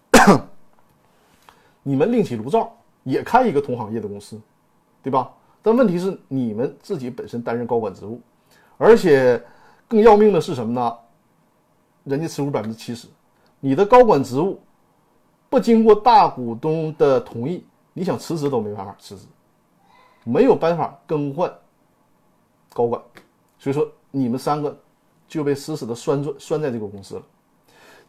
[1.83, 4.41] 你们另起炉灶也开一个同行业的公司，
[5.03, 5.31] 对吧？
[5.61, 8.19] 但问题是你们自己本身担任高管职务，
[8.79, 9.39] 而且
[9.87, 10.97] 更要命的是什么呢？
[12.03, 13.07] 人家持股百分之七十，
[13.59, 14.59] 你的高管职务
[15.49, 19.25] 不经过大股东的同意，你想辞职都没办法辞职。
[20.25, 21.53] 没有办法更换
[22.73, 23.01] 高管，
[23.57, 24.77] 所以说你们三个
[25.27, 27.23] 就被死死的拴住拴在这个公司了。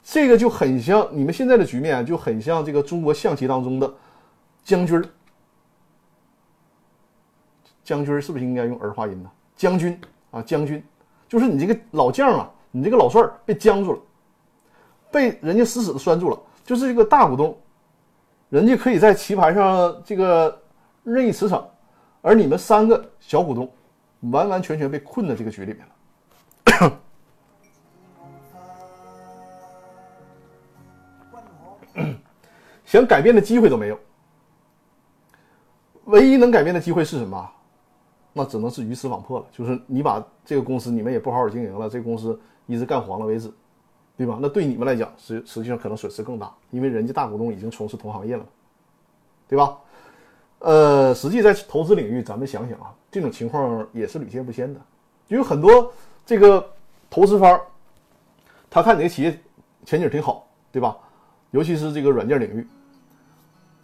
[0.01, 3.93] 这个就很像你们现在的局面，就很像这个中国象棋当中的
[4.63, 5.05] 将军儿
[7.83, 9.31] 将军儿是不是应该用儿化音呢？
[9.57, 10.81] 将军啊，将军，
[11.29, 14.01] 就是你这个老将啊，你这个老帅被僵住了，
[15.09, 16.37] 被人家死死的拴住了。
[16.65, 17.57] 就是这个大股东，
[18.49, 20.61] 人家可以在棋盘上这个
[21.05, 21.63] 任意驰骋。
[22.21, 23.73] 而你们三个小股东，
[24.33, 25.87] 完完全全被困在这个局里面
[26.81, 26.99] 了，
[32.85, 33.97] 想改变的机会都没有。
[36.07, 37.49] 唯一能改变的机会是什么？
[38.33, 39.47] 那只能是鱼死网破了。
[39.53, 43.53] 就是你把这个公司，你们也不好好经营了，这个公司一直干黄了为止，
[44.16, 44.38] 对吧？
[44.40, 48.46] 那对你们来讲，实实际上可能损失更大，因为人家大股东已经从事同行业了，
[49.48, 49.79] 对吧？
[50.61, 54.81] 呃，实际在投资领域，咱们想想啊，这种情况也是屡见不鲜的。
[55.29, 55.92] 有很多
[56.24, 56.66] 这个
[57.11, 57.61] 投资方，
[58.70, 59.38] 他看你的企业
[59.85, 60.96] 前景挺好，对吧？
[61.50, 62.66] 尤其是这个软件领域，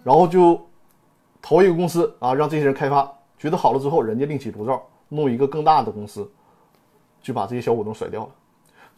[0.03, 0.61] 然后就
[1.43, 6.31] 投一个公司啊，让这些人开发，觉得好了之后，人家另起炉灶弄一个更大的公司，
[7.23, 8.31] 就把这些小股东甩掉了。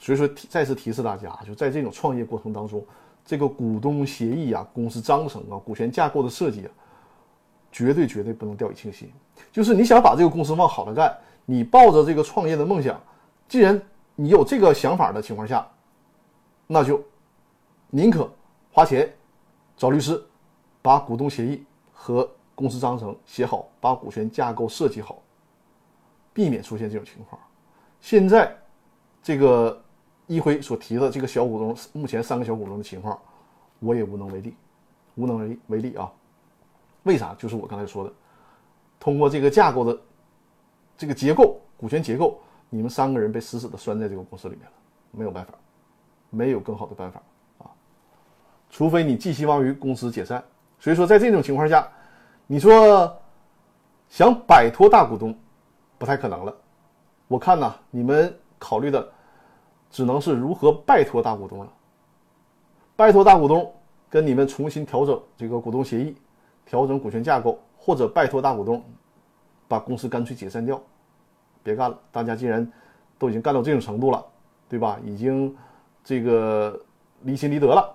[0.02, 2.84] 所以说，再次提示大家，就在这种创业过程当中，
[3.24, 6.70] 这个股东协议啊、公司章程啊、股权架构的设计啊。
[7.74, 9.10] 绝对绝对不能掉以轻心。
[9.50, 11.16] 就是你想把这个公司往好了干，
[11.46, 13.00] 你抱着这个创业的梦想，
[13.48, 13.80] 既然
[14.14, 15.66] 你有这个想法的情况下，
[16.66, 17.02] 那就
[17.88, 18.30] 宁可
[18.70, 19.10] 花钱
[19.74, 20.22] 找律师，
[20.82, 21.64] 把股东协议
[21.94, 25.22] 和公司章程写好，把股权架构设计好，
[26.34, 27.40] 避免出现这种情况。
[28.02, 28.54] 现在
[29.22, 29.81] 这个
[30.34, 33.18] 一辉所提的这个小股东，目前三个小股东的情况，
[33.80, 34.54] 我也无能为力，
[35.14, 36.10] 无能为为力啊。
[37.02, 37.34] 为啥？
[37.36, 38.12] 就是我刚才说的，
[38.98, 40.00] 通过这个架构的
[40.96, 44.72] 这个结构，股权结构，你们三个人被死死的拴在这个公司里面了，
[45.10, 45.52] 没有办法，
[46.30, 47.20] 没有更好的办法
[47.58, 47.68] 啊，
[48.70, 50.42] 除非你寄希望于公司解散。
[50.78, 51.86] 所以说，在这种情况下，
[52.46, 53.14] 你说
[54.08, 55.38] 想摆脱大股东，
[55.98, 56.56] 不太可能了。
[57.28, 59.12] 我看呢，你们考虑的
[59.92, 61.72] 只能是如何拜托大股东了。
[62.96, 63.72] 拜托大股东
[64.10, 66.16] 跟你们重新调整这个股东协议，
[66.66, 68.82] 调整股权架构，或者拜托大股东
[69.68, 70.80] 把公司干脆解散掉，
[71.62, 71.98] 别干了。
[72.10, 72.70] 大家既然
[73.18, 74.24] 都已经干到这种程度了，
[74.68, 74.98] 对吧？
[75.04, 75.54] 已经
[76.02, 76.80] 这个
[77.22, 77.94] 离心离德了，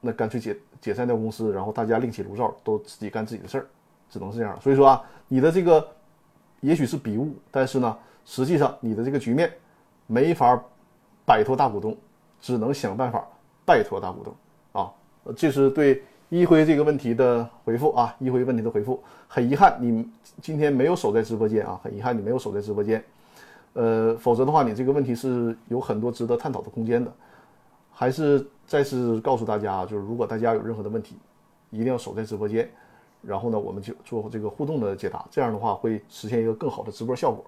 [0.00, 3.66] 那干脆解解散掉公司，然后大家另起炉灶，都自己干自己的事儿，
[4.10, 4.60] 只能是这样。
[4.60, 5.86] 所以说啊，你的这个
[6.60, 9.52] 也许是笔误，但是呢，实际上你的这个局面
[10.06, 10.62] 没法
[11.24, 11.96] 摆脱大股东，
[12.40, 13.26] 只能想办法
[13.64, 14.34] 拜托大股东
[14.72, 14.90] 啊。
[15.36, 19.02] 这是对一辉这个问题的回复啊，一辉问题的回复。
[19.28, 20.08] 很遗憾你
[20.40, 23.02] 今天没有守在直播间啊，很遗憾你没有守在直播间。
[23.74, 27.10] 呃，否则的话，你这个问题是有很多值得探讨的空间的。
[27.94, 31.16] 还是再次告诉大家，就是如果大家有任何的问题，
[31.70, 32.68] 一定要守在直播间，
[33.22, 37.44] 然后呢，我们就做这个互动的解答，这样的话会实现一个更好的直播效果。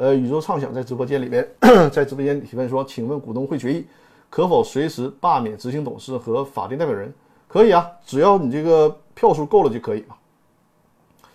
[0.00, 1.46] 呃，宇宙畅想在直播间里面，
[1.92, 3.84] 在直播间提问说，请问股东会决议
[4.30, 7.12] 可否随时罢免执行董事和法定代表人？
[7.46, 10.16] 可以啊，只要你这个票数够了就可以嘛。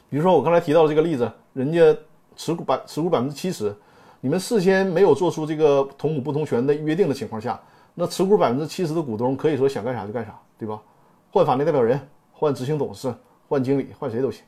[0.10, 1.96] 比如说我刚才提到这个例子，人家
[2.36, 3.72] 持股百持股百分之七十。
[4.20, 7.62] 你们事先没有做出这个同股不同权的约定的情况下，
[7.94, 10.82] 那持股百分之七十的股东可以说想干啥就干啥，对吧？
[11.30, 12.00] 换法定代表人，
[12.32, 13.14] 换执行董事，
[13.48, 14.44] 换经理，换谁都行。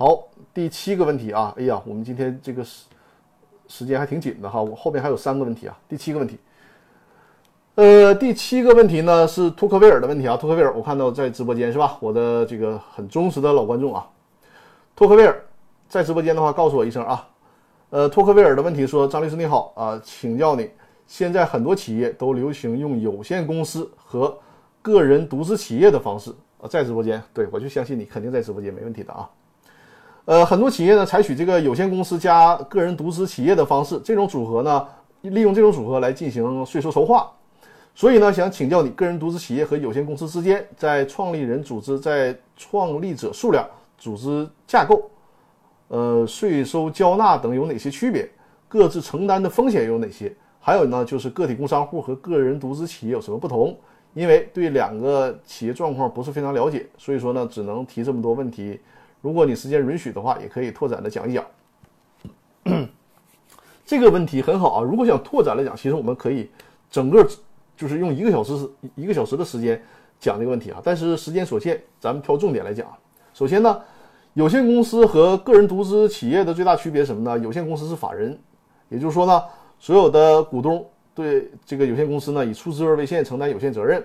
[0.00, 2.84] 好，第七个问题啊，哎呀，我们今天这个时
[3.66, 5.76] 时间还挺紧的哈，我后面还有三个问题啊。
[5.88, 6.38] 第七个问题，
[7.74, 11.98] 呃，第七个问题呢是托克维尔的问题啊，托克维尔，我看到在直播间是吧？
[11.98, 14.08] 我的这个很忠实的老观众啊，
[14.94, 15.36] 托克维尔。
[15.88, 17.28] 在直播间的话，告诉我一声啊。
[17.90, 20.70] 呃，托克维尔的问题说：“张律师你好啊，请教你，
[21.08, 24.38] 现在很多企业都流行用有限公司和
[24.80, 29.28] 个人独资企业的方式啊，在直播间，对我就相信你肯定在直播间没问题的啊。
[30.28, 34.86] 呃，很多企业呢采取这个有限公司加个人独资企业的方式，这种组合呢，
[35.22, 37.32] 利用这种组合来进行税收筹划。
[37.94, 43.66] 所以呢，想请教你，个人独资企业和有限公司之间，在创立人组织、在创立者数量、
[43.96, 45.10] 组织架构。”
[45.88, 48.28] 呃，税收交纳等有哪些区别？
[48.68, 50.30] 各自承担的风险有哪些？
[50.60, 53.74] 还有呢，就是个体工商户和个人独资企业有什么不同？
[54.12, 58.78] 因为对两个企业状况不是非常了解，所以说呢，只能提这么多问题。
[59.20, 61.44] 如果你时间允许的话，也可以拓展的讲一讲。
[63.84, 66.50] 这个问题很好啊，如果想拓展来讲，其实我们可以
[66.90, 67.26] 整个
[67.76, 69.82] 就是用一个小时一个小时的时间
[70.20, 70.80] 讲这个问题啊。
[70.84, 72.86] 但是时间所限，咱们挑重点来讲。
[73.34, 73.80] 首先呢。
[74.34, 77.36] 有限公司和个人独资企业的最大区别什么呢？
[77.42, 78.38] 有限公司是法人，
[78.88, 79.42] 也就是说呢，
[79.80, 84.00] 所有的股东对这个有限公司呢以出资额为限，承担有限责任；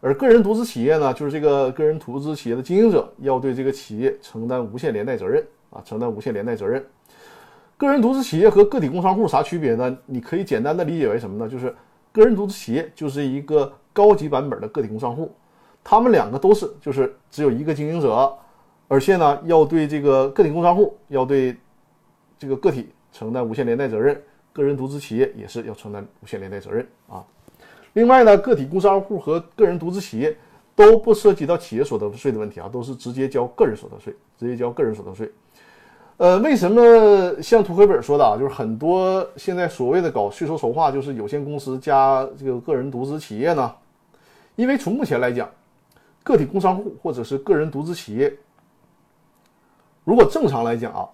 [0.00, 6.84] 而个人独资企业呢，就是这个个人独资企业的经营者要对这个企业承担无限连带责任啊，承担无限连带责任。
[7.76, 9.98] 个人独资企业和个体工商户啥区别呢？
[10.06, 11.48] 你可以简单的理解为什么呢？
[11.50, 11.74] 就是
[12.12, 15.34] 个人独资企业就是一个高级版本的个体工商户，
[15.84, 18.32] 他们两个都是就是只有一个经营者。
[18.88, 21.56] 而且呢，要对这个个体工商户要对
[22.38, 24.22] 这个个体承担无限连带责任，
[24.52, 27.24] 个人独资企业也是要承担无限连带责任啊。
[27.96, 30.36] 另外呢，个体工商户和个人独资企业
[30.74, 35.32] 都不涉及到企业所得税的问题啊，都是直接交个人所得税，直接交个人所得税。
[36.18, 43.74] 呃，为什么像涂黑本说的啊，就是很多现在所谓的搞税收筹划，就是有限公司加这个个人独资企业呢？
[44.56, 45.48] 因为从目前来讲，
[46.22, 48.30] 个体工商户或者是个人独资企业。
[50.04, 51.08] 如果正常来讲啊，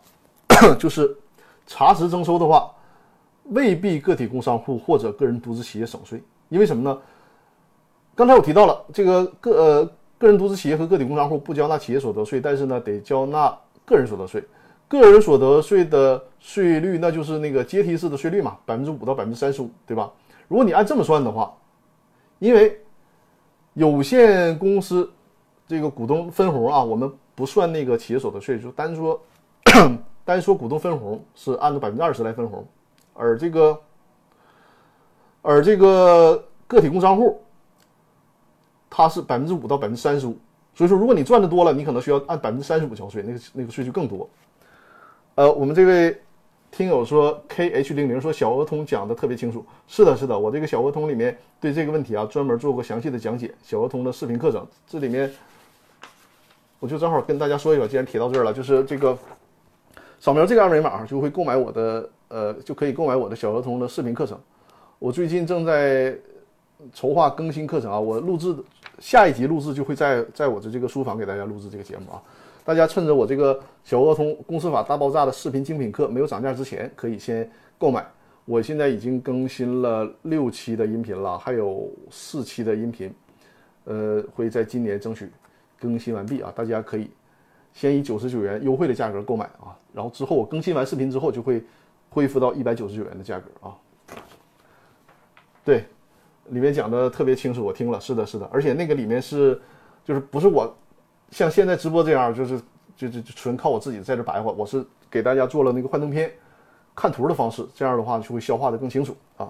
[0.80, 1.16] 就是
[1.64, 2.72] 查实征收的话，
[3.50, 6.20] 未必个体工商户或者个人独资企业省税，
[6.52, 6.98] 因为什么呢？
[8.14, 14.44] 刚才我提到了这个个呃个人独资企业和个体工商户不交纳企业所得税，但是呢得交纳个人所得税。
[14.86, 20.12] 个人所得税的税率那就是那个阶梯式的税率嘛，百分之五到百分之三十五，对吧？
[20.48, 21.52] 如果你按这么算的话，
[22.38, 22.78] 因为
[23.72, 25.10] 有限公司
[25.66, 27.10] 这个股东分红啊，我们。
[27.34, 29.18] 不算那个企业所得税，就单说
[30.22, 32.62] 单说股东分红是按照百分之二十来分红，
[33.14, 33.80] 而这个
[35.42, 37.38] 而这个个体工商户，
[38.88, 40.36] 它是百分之五到百分之三十五。
[40.74, 44.26] 所以说，如果你赚的多了，你可能需要按百分之三十五交税，那个那个税就更多。
[45.34, 46.18] 呃，我们这位
[46.70, 55.30] 听友说，K H 零零说小鹅通讲的特别清楚，是的，是的，我这个小鹅通里面对这个问题啊专门做过详细的讲解，小鹅通的视频课程，这里面。
[56.80, 59.16] 我就正好跟大家说一说，既然提到这儿了，就是这个
[60.18, 64.36] 扫描这个二维码就会购买我的呃，就可以购买我的小额通的视频课程。
[65.02, 66.16] 我最近正在
[66.92, 68.54] 筹划更新课程啊，我录制
[69.00, 72.22] 下一集录制就会在在我的这个书房给大家录制这个节目啊。
[72.64, 78.06] 大家趁着我这个小额通公司法大爆炸的视频精品课没有涨价之前，可以先购买。
[78.44, 83.12] 我现在已经更新了六期的音频了，还有四期的音频，
[83.86, 85.28] 呃，会在今年争取
[85.80, 86.52] 更新完毕啊。
[86.54, 87.10] 大家可以
[87.72, 91.60] 先以九十九元优惠的价格购买啊，然后之后我更新完视频之后就会
[92.08, 93.74] 恢复到一百九十九元的价格啊。
[95.64, 95.84] 对，
[96.48, 99.60] 里面讲的特别清楚，我听了，是的，是的，而且那个里面是
[100.04, 100.74] 就是不是我
[101.30, 102.60] 像现在直播这样，就是
[102.96, 106.32] 就就就纯靠我自己在这白话，我是给大家做了那个幻灯片。
[106.94, 109.48] 看图的方式，这样的话就会消化的更清楚啊。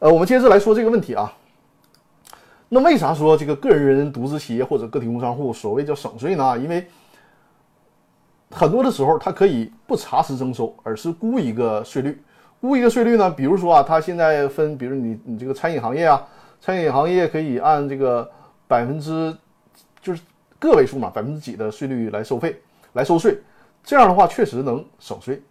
[0.00, 1.32] 呃，我们接着来说这个问题啊。
[2.68, 6.58] 那为啥说这个个人独资企业或者个体工商户所谓叫省税呢？
[6.58, 6.84] 因为
[8.50, 12.20] 很多的时候它可以不查实征收，而是估一个税率。
[12.60, 16.26] 估一个税率呢，比如说啊，它现在分，比如你你这个餐饮行业啊，
[16.60, 18.30] 餐饮行业可以按这个
[18.68, 19.34] 百分之
[20.02, 20.22] 就是
[20.58, 22.60] 个位数嘛，百分之几的税率来收费
[22.92, 23.38] 来收税，
[23.82, 25.42] 这样的话确实能省税。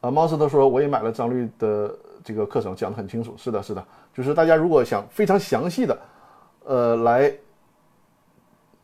[0.00, 3.34] 啊，猫斯特说我也买了张律的这个课程，讲得很清楚。
[3.36, 3.84] 是的，是的，
[4.14, 5.98] 就是大家如果想非常详细的，
[6.64, 7.32] 呃，来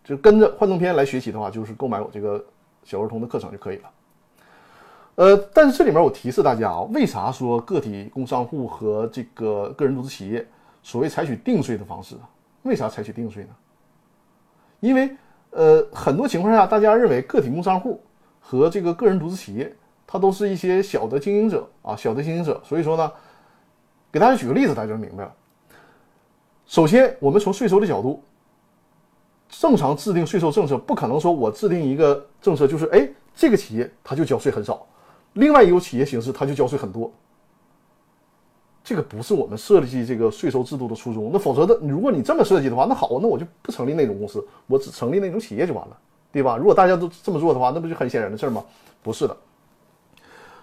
[0.02, 2.44] 就跟着幻灯片来学习的话，就是购买我这个
[2.82, 3.90] 小儿童的课程就可以了。
[5.16, 10.46] 呃，但是这里面我提示大家啊，为啥说个体工商户和这个个人独资企业
[10.82, 12.16] 所谓采取定税的方式？
[12.62, 13.50] 为啥采取定税呢？
[14.80, 15.16] 因为
[15.50, 18.02] 呃，很多情况下大家认为个体工商户
[18.40, 19.74] 和这个个人独资企业。
[20.06, 23.10] 它都是一些小的经营者啊，小的经营者，所以说呢，
[24.12, 25.34] 给大家举个例子，大家就明白了。
[26.66, 28.22] 首先，我们从税收的角度，
[29.48, 34.86] 正常制定税收政策，不可能说我制定一个政策就是，哎，这个企业它就交税很少，
[35.34, 37.12] 另外一个企业形式它就交税很多。
[38.82, 41.30] 这个不是我们设计这个税收制度的初衷。
[41.32, 45.96] 那否则的，如果你这么设计的话，那好，那我就不成立那种公司，我只成立那种企业就完了，
[46.30, 46.58] 对吧？
[46.58, 48.62] 如果大家都这么做的话，那不就很显然的事吗？
[49.02, 49.34] 不是的。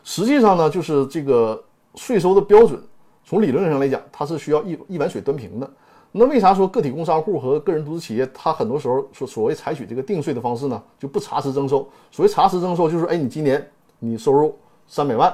[0.03, 1.63] 实际上呢，就是这个
[1.95, 2.79] 税收的标准，
[3.25, 5.67] 从理论上来讲，它是需要一一碗水端平的。
[6.11, 10.83] 那为啥说个体工商户和个人独资企业，它很多时候所所谓采取这个定税的方式呢？
[10.99, 11.89] 就不查实征收。
[12.11, 13.67] 所谓查实征收，就是哎，你今年
[14.03, 15.31] 你收入三百万，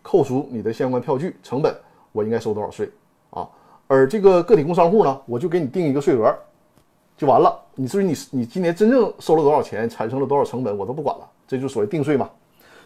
[0.00, 1.76] 扣除你的相关票据成本，
[2.10, 2.90] 我应该收多少税
[3.28, 3.46] 啊？
[3.86, 6.34] 而这个个体工商户呢，我就给你定一个税额，
[7.18, 7.54] 就完了。
[7.74, 11.28] 你至于你你今年真正收了多少钱，产生了多少成本，我都不管了。
[11.46, 12.30] 这就所谓定税嘛。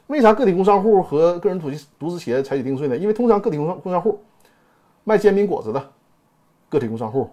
[0.09, 2.96] 为啥个体工商户和个人独独资企业采取定税呢？
[2.96, 4.20] 因为通常个体工商工商户
[5.04, 5.88] 卖煎饼果子的
[6.68, 7.30] 个体工商户，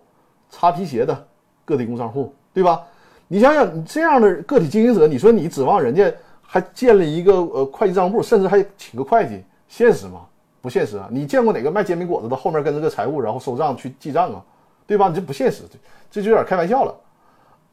[0.51, 1.27] 擦皮鞋的
[1.65, 2.83] 个体工商户，对吧？
[3.27, 6.13] 你想想，你这样的个体经营者，你说你指望人家
[6.53, 10.21] 还建了一个呃会计账簿，甚至还请个会计，现实吗？
[10.61, 11.07] 不现实啊！
[11.09, 14.39] 你见过哪个卖煎饼果子的后面跟着个财务，然后收账去记账啊？
[14.85, 15.09] 对吧？
[15.09, 15.79] 你这不现实，这
[16.11, 16.95] 这就有点开玩笑了。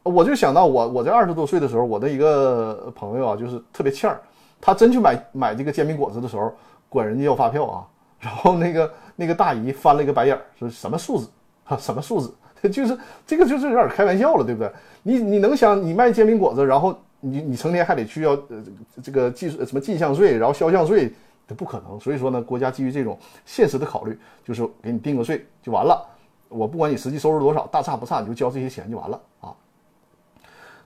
[0.01, 4.19] 我就想到我我在二十多岁的时候，我的一个朋友啊，就是特别欠儿。
[4.59, 6.51] 他真去买买这个煎饼果子的时候，
[6.89, 7.85] 管人家要发票啊，
[8.19, 11.27] 然后那个那个大姨翻了一个白眼儿，说什么素质
[11.65, 12.31] 啊，什么素质，
[12.67, 14.71] 就是这个就是有点开玩笑了，对不对？
[15.03, 18.63] 你你能想你卖煎饼果子，然后你你成天还得去要呃
[19.01, 21.13] 这个计什么进项税，然后销项税，
[21.47, 21.97] 这不可能。
[21.97, 26.05] 所以说呢，国家基于这种现实的考虑，就是给你定个税就完了，
[26.49, 29.55] 我不管你实际收入多少，大差不差，你就交这些钱就完了啊。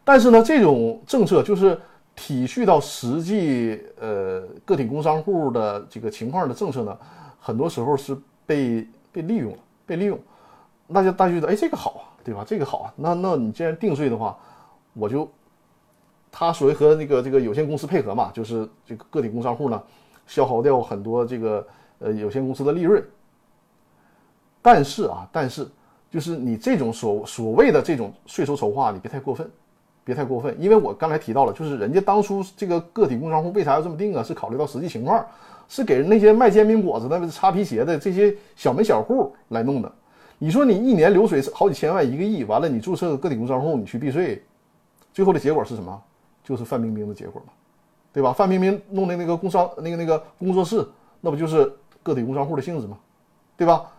[0.03, 1.79] 但是呢，这种政策就是。
[2.17, 6.97] 体恤到实际，呃，个体工商户的这个情况的政策呢，
[7.41, 10.17] 很多时候是被被利用了，被利用。
[10.87, 12.41] 那就大家觉得，哎，这个好啊，对吧？
[12.47, 12.93] 这个好啊。
[12.95, 14.37] 那那你既然定税的话，
[14.93, 15.29] 我就
[16.37, 19.81] 他所谓和那个这个有限公司配合嘛，就是这个个体工商户呢，
[20.27, 21.65] 消耗掉很多这个
[21.99, 23.01] 呃有限公司的利润。
[24.61, 25.65] 但是啊，但是
[26.11, 29.49] 就是你这种所所谓的这种税收筹划，你别太过分。
[30.03, 34.21] 别太过分，因为我刚才提到了，就是人家当初这个个体工商户为啥要这么定啊？
[34.21, 35.25] 是考虑到实际情况，
[35.67, 39.91] 是给那些卖煎饼果子的、擦皮鞋的这些小门小户来弄的。
[40.37, 44.43] 你说你一年流水是好几千万、一个亿，完了你注册个体工商户，你去避税，
[45.11, 46.03] 最后的结果是什么？
[46.45, 47.51] 就是范冰冰的结果嘛，
[48.13, 48.31] 对吧？
[48.31, 50.87] 范冰冰弄的那个工商那个那个工作室，
[51.19, 51.69] 那不就是
[52.01, 52.97] 个体工商户的性质吗？
[53.57, 53.91] 对吧？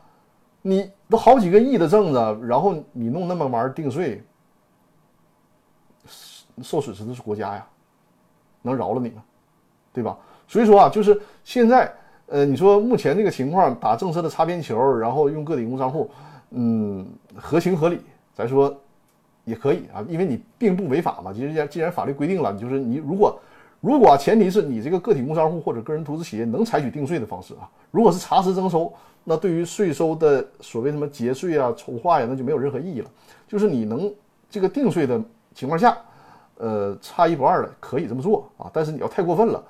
[0.62, 4.22] 你都好几个亿的挣着，然后你弄那么玩意儿定税。
[6.62, 7.66] 受损失的是国家呀，
[8.62, 9.22] 能饶了你吗？
[9.92, 10.16] 对吧？
[10.48, 11.92] 所以说啊，就是现在，
[12.28, 16.10] 呃，你说目前这个情况，打政策的擦边球，然后用个体工商户，
[16.50, 18.00] 嗯，合情合理，
[18.32, 18.74] 咱说
[19.46, 21.32] 也可以啊，因为你并不违法嘛。
[21.32, 23.40] 既然既然法律规定了，就是你如果
[23.80, 28.92] 如果前提是你这个个体工商户或者个人独资企业能采取定税的方式啊，如果是查实征收，
[29.24, 33.10] 那对于税收的所谓什么节税啊、筹划呀，那就没有任何意义了。
[33.48, 34.12] 就是你能
[34.50, 35.18] 这个定税的
[35.54, 35.96] 情况下。
[36.58, 39.62] 呃，差一不二的可以这么做啊，但是你要太过分了，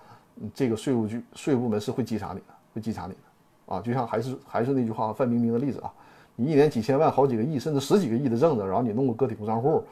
[0.54, 3.74] 这个税务局、税务部门是会稽查你的，会稽查你的。
[3.74, 5.92] 啊，就像还是还是那句话，范冰冰的例子啊，
[6.36, 9.82] 你一年几千万、好几个亿，甚至十几个亿的挣着，然后你弄个个体工账户，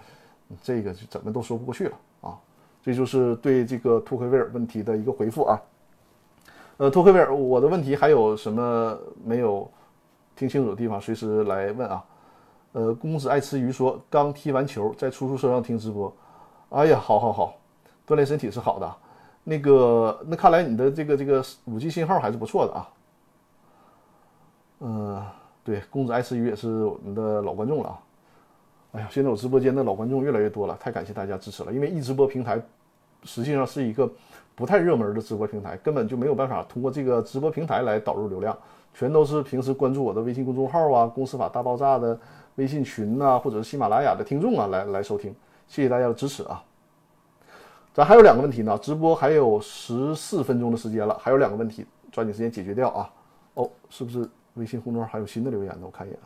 [0.62, 2.38] 这个就怎么都说不过去了啊。
[2.82, 5.60] 这就是对这个托克维尔问题的一个回复啊。
[6.76, 9.68] 呃，托克维尔，我的问题还有什么没有
[10.36, 12.04] 听清楚的地方，随时来问啊。
[12.72, 16.12] 呃，公子爱吃鱼说刚踢完球，在出租车上听直播，
[16.70, 17.54] 哎呀，好好好，
[18.06, 18.94] 锻炼身体是好的。
[19.44, 22.88] 那个，那看来你的这个这个五 G 信号还是不错的啊。
[24.80, 25.22] 嗯，
[25.64, 27.98] 对，公子爱吃鱼也是我们的老观众了啊。
[28.92, 31.72] 哎呀，现在我直播间的老观众越来越多了，太感谢大家支持了。
[31.72, 32.60] 因为一直播平台
[33.24, 34.08] 实际上是一个
[34.54, 38.56] 不太热门的直播平台，根本就没有办法通过这个直播平台来导入流量，
[38.92, 42.18] 全都是平时关注我的微信公众号啊、公司法大爆炸的。
[42.56, 45.34] 微信群呐，或者是喜马拉雅的听众啊，来来收听，
[45.66, 46.62] 谢谢大家的支持啊！
[47.92, 53.10] 咱还有两个问题呢，直播还有十四分钟的时间了，还有两个问题，抓紧时间解决掉啊！
[53.54, 54.24] 哦，是不是
[54.54, 55.80] 微信公众号还有新的留言呢？
[55.82, 56.18] 我看一眼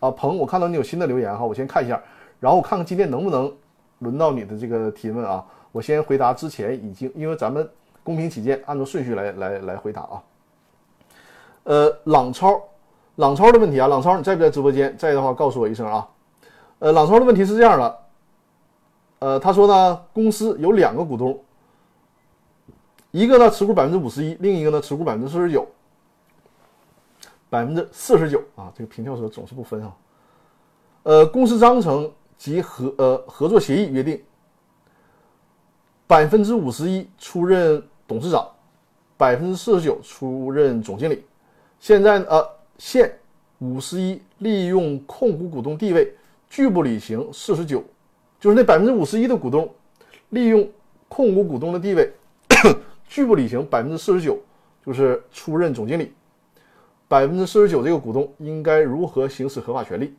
[0.00, 0.08] 啊！
[0.08, 2.02] 啊，鹏，我看到你有新的留言哈，我先看一下，
[2.40, 3.52] 然后我看看今天能不能
[4.00, 5.44] 轮到你的这个提问啊！
[5.72, 7.68] 我先回答之前已经，因为咱们
[8.02, 10.22] 公平起见，按照顺序来来来回答啊。
[11.64, 12.62] 呃，朗超。
[13.16, 14.96] 朗超的问题啊，朗超你在不在直播间？
[14.96, 16.08] 在的话告诉我一声啊。
[16.78, 17.98] 呃，朗超的问题是这样的，
[19.18, 21.38] 呃，他说呢，公司有两个股东，
[23.10, 25.68] 一个呢持股百分之五十一，另一个呢持股百分之四十九，
[27.52, 29.94] 百分之四十九啊，这个平跳车总是不分啊。
[31.02, 34.18] 呃，公司章程及合呃合作协议约定，
[36.06, 38.48] 百分之五十一出任董事长，
[39.18, 41.26] 百分之四十九出任总经理。
[41.78, 42.42] 现在呃。
[42.78, 43.16] 现
[43.60, 46.12] 五十一利用控股股东地位
[46.50, 47.84] 拒不履行四十九，
[48.40, 49.72] 就是那百分之五十一的股东
[50.30, 50.68] 利用
[51.06, 52.10] 控股股东的地位
[53.06, 54.36] 拒不履行百分之四十九，
[54.84, 56.12] 就是出任总经理。
[57.12, 60.14] 百分之四十九这个股东应该如何行使合法权利？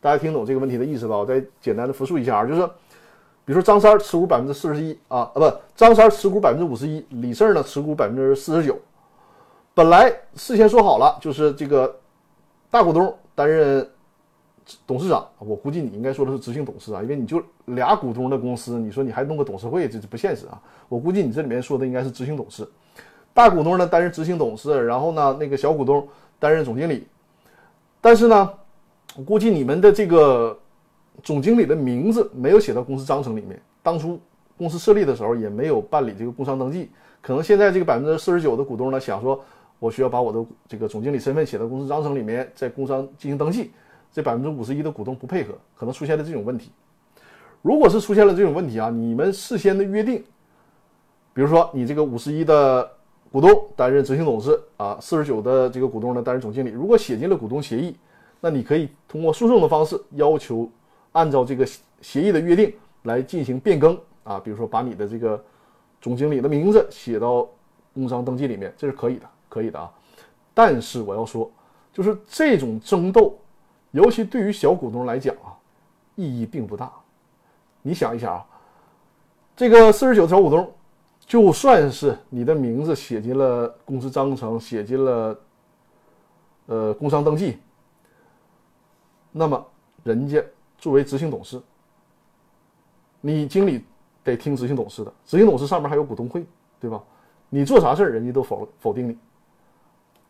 [0.00, 1.16] 大家听懂这个问题的意思吧？
[1.16, 2.64] 我再简单的复述一下啊，就是
[3.44, 8.78] 比如说张三持股百分之四十一啊啊不，张三持股百分之五十一，李四呢持股百分之四十九。
[9.74, 11.96] 本来事先说好了，就是这个。
[12.70, 13.84] 大股东担任
[14.86, 20.62] 董事长，我估计你应该说的是执行董事啊，因为你就俩股东的公司，你说你还弄个董事会，这这不现实啊。
[20.88, 22.68] 我估计你这里面说的应该是执行董事，
[23.34, 26.06] 大股东呢担任执行董事，然后呢那个小股东
[26.38, 27.06] 担任总经理。
[28.00, 28.50] 但是呢，
[29.16, 30.58] 我估计你们的这个
[31.22, 34.20] 总经理的名字没有写到公司章程里面，当初
[34.56, 39.44] 公司设立的时候也没有办理这个工商登记，可能现在这个百分之四十九的股东呢想说。
[39.78, 43.72] 我需要把我的这个总经理身份写到公司章程里面，在工商进行登记。
[44.10, 46.70] 这百分之五十一的股东不配合，可能出现了这种问题。
[47.60, 50.24] 如果是出现了这种问题啊，你们事先的约定，
[51.34, 52.90] 比如说你这个五十一的
[53.30, 57.94] 股东担任执行董事啊，四十九的这个股东呢担任总经理，如果写进了股东协议，
[58.40, 60.68] 那你可以通过诉讼的方式要求
[61.12, 61.66] 按照这个
[62.00, 62.72] 协议的约定
[63.02, 65.42] 来进行变更啊，比如说把你的这个
[66.00, 67.46] 总经理的名字写到
[67.94, 69.26] 工商登记里面，这是可以的。
[69.48, 69.90] 可以的啊，
[70.52, 71.50] 但是我要说，
[71.90, 73.38] 就是这种争斗，
[73.92, 75.56] 尤其对于小股东来讲啊，
[76.14, 76.92] 意义并不大。
[77.80, 78.44] 你想一想啊，
[79.56, 80.70] 这个四十九小股东，
[81.26, 85.38] 就算是你的名字写进了公司章程，写进了
[86.66, 87.58] 呃工商登记，
[89.32, 89.66] 那么
[90.04, 90.40] 人家
[90.78, 91.60] 作为执行董事，
[93.20, 93.84] 你经理
[94.22, 96.46] 得听执行董事的，执行董事上面还有股东会，
[96.78, 97.02] 对吧？
[97.48, 99.18] 你做啥事儿，人家都否否定你。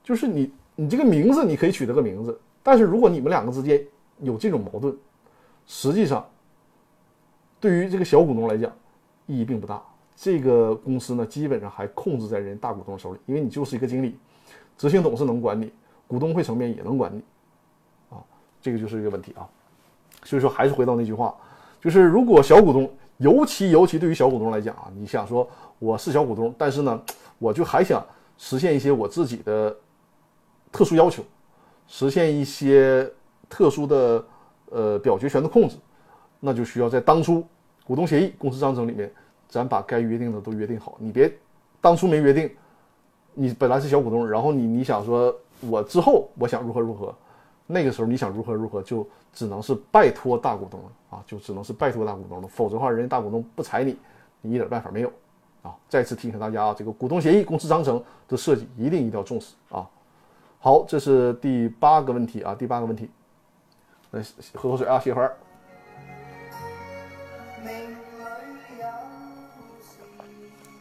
[0.03, 3.85] 就是你，你这个名字你可以取得个名字，但是如果你们两个之间
[4.21, 4.97] 有这种矛盾，
[5.67, 6.27] 实际上
[7.61, 8.73] 对于这个小股东来讲
[9.27, 9.83] 意义并不大。
[10.17, 14.19] 这个公司呢，基本上还控制在人大股东手里，因为你就是一个经理，
[14.77, 15.71] 执行董事能管你，
[16.09, 17.23] 股东会层面也能管你，
[18.11, 18.19] 啊，
[18.61, 19.47] 这个就是一个问题啊。
[20.25, 21.35] 所以说，还是回到那句话，
[21.81, 25.49] 就是如果小股东，尤其尤其对于小股东来讲啊，你想说
[25.79, 27.01] 我是小股东，但是呢，
[27.39, 28.05] 我就还想
[28.39, 29.77] 实现一些我自己的。
[30.73, 31.23] 特殊要求，
[31.87, 33.11] 实现一些
[33.49, 34.25] 特殊的
[34.69, 35.77] 呃表决权的控制，
[36.39, 37.43] 那就需要在当初
[37.87, 39.11] 股东协议、公司章程里面，
[39.49, 40.97] 咱把该约定的都约定好。
[40.99, 41.33] 你别
[41.81, 42.51] 当初没约定，
[43.35, 47.15] 你本来是小股东，然后你你想说我之后我想如何如何，
[47.67, 52.49] 那个时候你想如何如何，就只能是拜托大股东了啊，就只能是拜托大股东了。
[52.49, 53.97] 否则的话，人家大股东不睬你，
[54.41, 55.13] 你一点办法没有
[55.63, 55.75] 啊。
[55.89, 59.89] 再次提醒大家啊，这个股东协议、公司章程的设计一定一定要重视啊。
[60.59, 63.11] 好，这是第八个问题啊，第八个问题，
[64.11, 64.23] 来
[64.55, 65.37] 喝口水啊，歇会儿。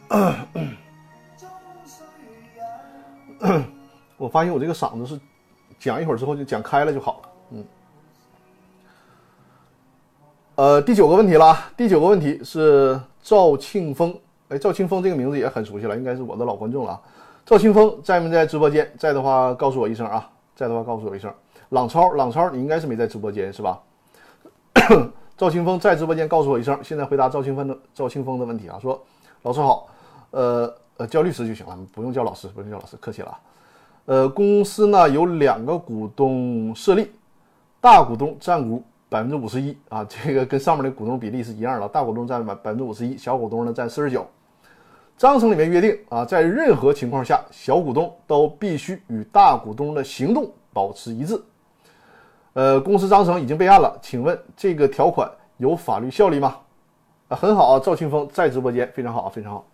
[4.18, 5.20] 我发现我这个嗓子是
[5.78, 7.30] 讲一会儿之后就讲开了就好了。
[7.52, 7.66] 嗯。
[10.56, 11.58] 呃，第九个问题了。
[11.76, 14.18] 第九个问题是赵庆峰。
[14.50, 17.00] 哎，赵庆峰这个名字也很熟悉了，应该是我的老观众了。
[17.46, 18.90] 赵庆峰在没在直播间？
[18.98, 20.30] 在的话告诉我一声啊！
[20.56, 21.34] 在的话告诉我一声。
[21.70, 23.82] 朗超，朗超，你应该是没在直播间是吧？
[25.36, 26.80] 赵庆峰在直播间告诉我一声。
[26.82, 29.04] 现在回答赵庆峰的赵庆峰的问题啊，说
[29.42, 29.88] 老师好，
[30.36, 33.40] 呃呃，叫律师就行了，不用叫老师，不用叫老师，客气了啊。
[34.06, 37.10] 呃，公司呢有两个股东设立，
[37.80, 44.28] 大股东占股百分之五十一啊，这个跟上面的股东比例是一样的，大股东占百百分之五十一，小股东呢占四十九。
[45.18, 51.42] 章程里面约定啊，在任何情况下，小股东都必须与大股东的行动保持一致。
[52.52, 56.58] 呃，公司章程已经备案了，请问这个条款有法律效力吗？
[57.30, 59.66] 啊，很好啊，赵清峰在直播间，非常好，非常好。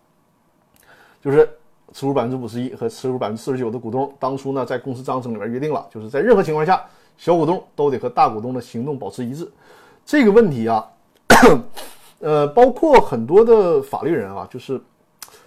[1.22, 1.48] 就是
[1.92, 6.84] 持股百分之五十一和持股百分之四十九的股东，当初呢在公司章程里面约定了，就是在任何情况下，
[7.16, 9.50] 小股东都得和大股东的行动保持一致。
[10.04, 10.84] 这个问题啊，
[12.18, 14.80] 呃，包括很多的法律人啊，就是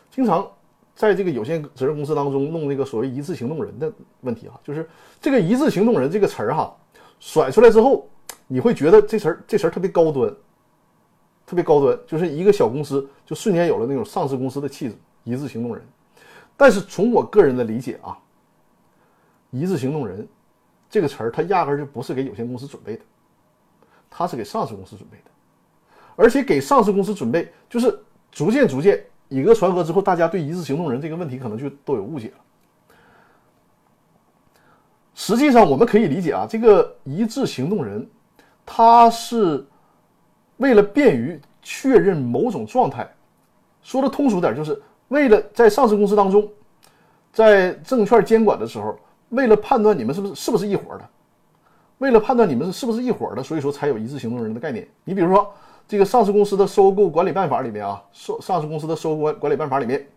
[0.09, 0.47] 经常
[0.95, 6.73] 在这个有限责任公司当中弄那个所谓一致行动人的问题啊，就是这个一致行动人这个词儿哈。
[7.17, 8.07] 甩出来之后，
[8.45, 10.29] 你会觉得这词儿这词儿特别高端，
[11.45, 14.95] 特别高端，就是一个小公司就瞬间有了那种上市公司的气质，
[15.25, 15.85] 一致行动人。
[16.55, 18.17] 但是从我个人的理解啊，
[19.51, 20.25] 一致行动人
[20.89, 23.03] 这个词儿，它压根儿就不是给有限公司准备的，
[24.09, 25.23] 它是给上市公司准备的，
[26.15, 27.99] 而且给上市公司准备，就是
[28.31, 32.33] 逐渐逐渐以讹传讹之后，大家对一致行动人这个问题可能就都有误解了。
[35.13, 38.07] 实际上，我们可以理解啊，这个一致行动人，
[38.65, 39.65] 他是
[40.57, 43.09] 为了便于确认某种状态，
[43.81, 46.47] 说的通俗点，就是为了在上市公司当中，
[47.31, 48.97] 在证券监管的时候，
[49.29, 51.09] 为了判断你们是不是是不是一伙的，
[51.97, 54.87] 为了判断你们是是不是一伙的，所以说才有一致行动人的概念。
[55.03, 55.51] 你比如说，
[55.87, 60.07] 这个上市公司的收购管理办法里面啊，收上市公司的收购管管理办法里面，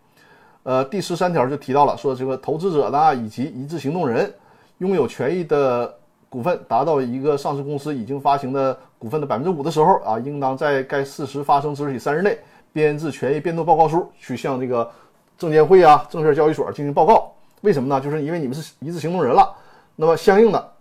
[0.63, 4.31] 呃，第十三条就提到了，说这个投资者呢以及一致行动人。
[4.79, 5.93] 拥有权益的
[6.29, 12.39] 股份达到一个上市公司已经发行的股份的百分之五的时候啊，应当在该事实发生之日起三日内
[12.71, 14.89] 编制权益变动报告书，去向这个
[15.37, 17.33] 证监会啊、证券交易所进行报告。
[17.61, 17.99] 为什么呢？
[17.99, 19.55] 就是因为你们是一致行动人了，
[19.95, 20.73] 那么相应的，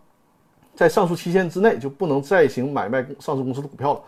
[0.75, 4.01] 在上述期限之内就不能再行买卖上市公司的股票了。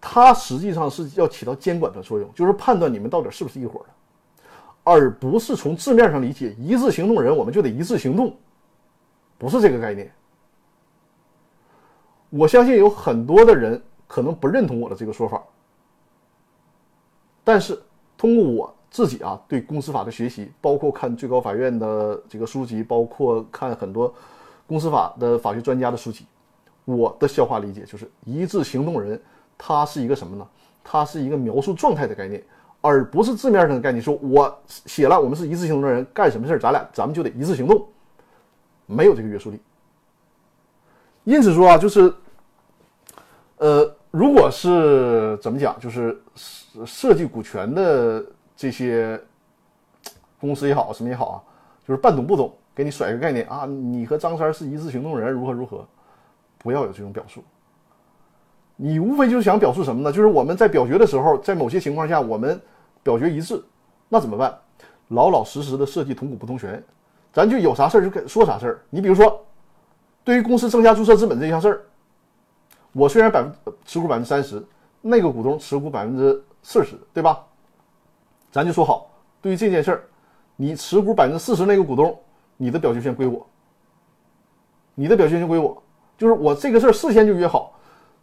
[0.00, 4.44] 它实际上是要起到监管的作用，就是判断你们到底是不是一伙的，
[4.84, 8.36] 而不是从字面上理解一致行动人我们就得一致行动。
[9.38, 10.10] 不是这个概念，
[12.30, 15.42] 我相信有很多的人可能不认同我的这个说法，
[17.46, 17.80] 但是
[18.18, 24.12] 通过我自己啊对公司法的学习，包括看最高法院的这个书籍，包括看很多
[24.66, 26.26] 公司法的法学专家的书籍，
[26.84, 29.20] 我的消化理解就是一致行动人，
[29.56, 30.44] 它是一个什么呢？
[30.82, 32.42] 它是一个描述状态的概念，
[32.80, 34.02] 而不是字面上的概念。
[34.02, 37.86] 说我写了，我们是一致行动人，干什么事儿，咱俩咱们就得一致行动。
[38.86, 39.60] 没有这个约束力，
[41.24, 42.12] 因此说啊，就是，
[43.56, 46.18] 呃，如果是怎么讲，就是
[46.86, 48.24] 设计股权的
[48.56, 49.20] 这些
[50.40, 51.36] 公司也好，什么也好啊，
[51.86, 55.86] 就是半懂不懂，给你甩个概念啊，你和张三是一致行动人，如何如何，
[56.56, 57.44] 不要有这种表述。
[58.76, 60.10] 你无非就是想表述什么呢？
[60.10, 62.58] 就是我们在表决的时候，在某些情况下，我们
[63.02, 63.62] 表决一致，
[64.08, 64.58] 那怎么办？
[65.08, 66.82] 老老实实的设计同股不同权。
[67.34, 68.80] 咱就有啥事儿就说啥事儿。
[68.88, 69.44] 你比如说，
[70.24, 71.82] 对于公司增加注册资本这项事儿，
[72.96, 73.52] 我虽然百分
[73.84, 74.64] 持股百分之三十，
[75.02, 77.44] 那个股东持股百分之四十，对吧？
[78.50, 79.10] 咱就说好，
[79.42, 80.04] 对于这件事儿，
[80.56, 82.18] 你持股百分之四十那个股东，
[82.56, 83.46] 你的表决权归我，
[84.94, 85.82] 你的表决权归我。
[86.16, 87.78] 就是我这个事儿事先就约好，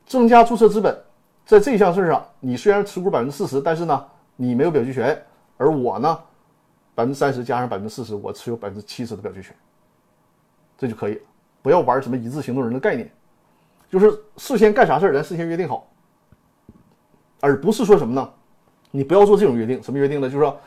[0.08, 1.00] 增加注册资本，
[1.46, 4.04] 在这项事儿上，你虽然持股百分之四十，但是呢，
[4.36, 5.24] 你没有表决权，
[5.58, 6.20] 而我呢？
[6.96, 9.56] 百分之三十加上百分之四十，我持有百分之七十的表决权，
[10.80, 11.22] 这就可以了。
[11.62, 13.12] 不要玩什么一致行动人的概念，
[13.94, 15.88] 就是事先干啥事儿，咱事先约定好，
[17.40, 18.28] 而不是说什么呢？
[18.90, 19.84] 你不要做这种约定。
[19.84, 20.28] 什么约定呢？
[20.28, 20.58] 就是说，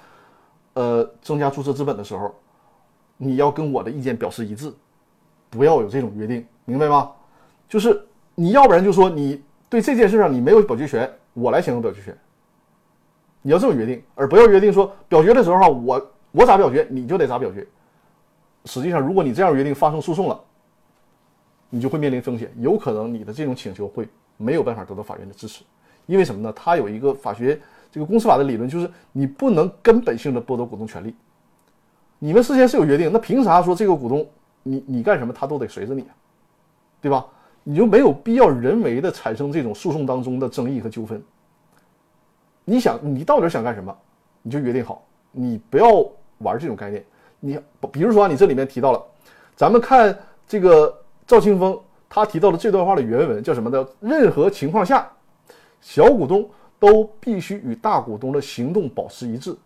[0.74, 2.33] 呃，增加注册资本的时候，
[3.16, 4.72] 你要跟我的意见表示一致，
[5.51, 7.11] 不要有这种约定，明白吗？
[7.68, 8.01] 就是
[8.37, 12.16] 你要不然就说你对这件事上你没有表决权，我来享有表决权。
[13.43, 16.12] 你要这么约定，而不要约定说表决的时候哈我。
[16.31, 17.66] 我咋表决，你就得咋表决。
[18.66, 20.41] 实际上，如果你这样约定发生诉讼了，
[21.71, 25.64] 你就会面临风险，有可能你的这种请求会没有办法得到法院的支持。
[26.07, 26.53] 因为什么呢？
[26.55, 27.61] 它有一个法学
[27.91, 31.14] 这个公司法的理论，就是你不能根本性的剥夺股东权利。
[32.19, 34.27] 你们事先是有约定，那凭啥说这个股东
[34.62, 36.05] 你你干什么他都得随着你，
[37.01, 37.27] 对吧？
[37.64, 41.21] 你就没有必要人为的产生这种诉讼当中的争议和纠纷。
[42.64, 43.97] 你想你到底想干什么，
[44.43, 45.89] 你就约定好，你不要
[46.39, 47.05] 玩这种概念。
[47.41, 47.59] 你
[47.93, 49.05] 比如说，你这里面提到了，
[49.57, 50.97] 咱们看这个
[51.27, 53.87] 赵清峰他提到的这段话的原文叫什么呢？
[54.01, 55.11] 任何情况下，
[55.81, 56.49] 小股东
[56.79, 59.57] 都必须与大股东的行动保持一致。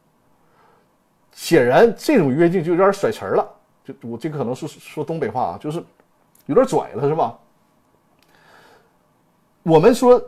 [1.32, 3.48] 显然，这种约定就有点甩词儿了。
[3.84, 5.82] 就我这个可能是说东北话啊，就是
[6.46, 7.38] 有点拽了，是吧？
[9.62, 10.22] 我们说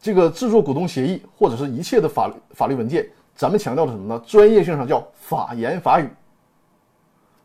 [0.00, 4.22] 这个制作股东协议或者是一切的法律法律文件，咱们强调的什么呢？
[4.24, 6.08] 专业性上叫法言法语。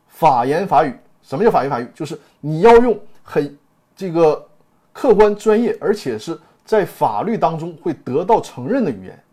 [0.07, 0.95] 法言法语，
[1.27, 1.87] 什么叫法律法律？
[1.93, 3.57] 就是你要用很
[3.97, 4.47] 这个
[4.93, 9.23] 客观专业，而且是在法律当中会得到承认的语言。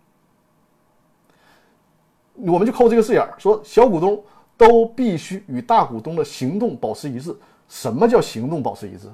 [2.34, 4.20] 我们就扣这个字眼儿，说小股东
[4.56, 7.32] 都必须与大股东的行动保持一致。
[7.68, 9.08] 什么叫行动保持一致？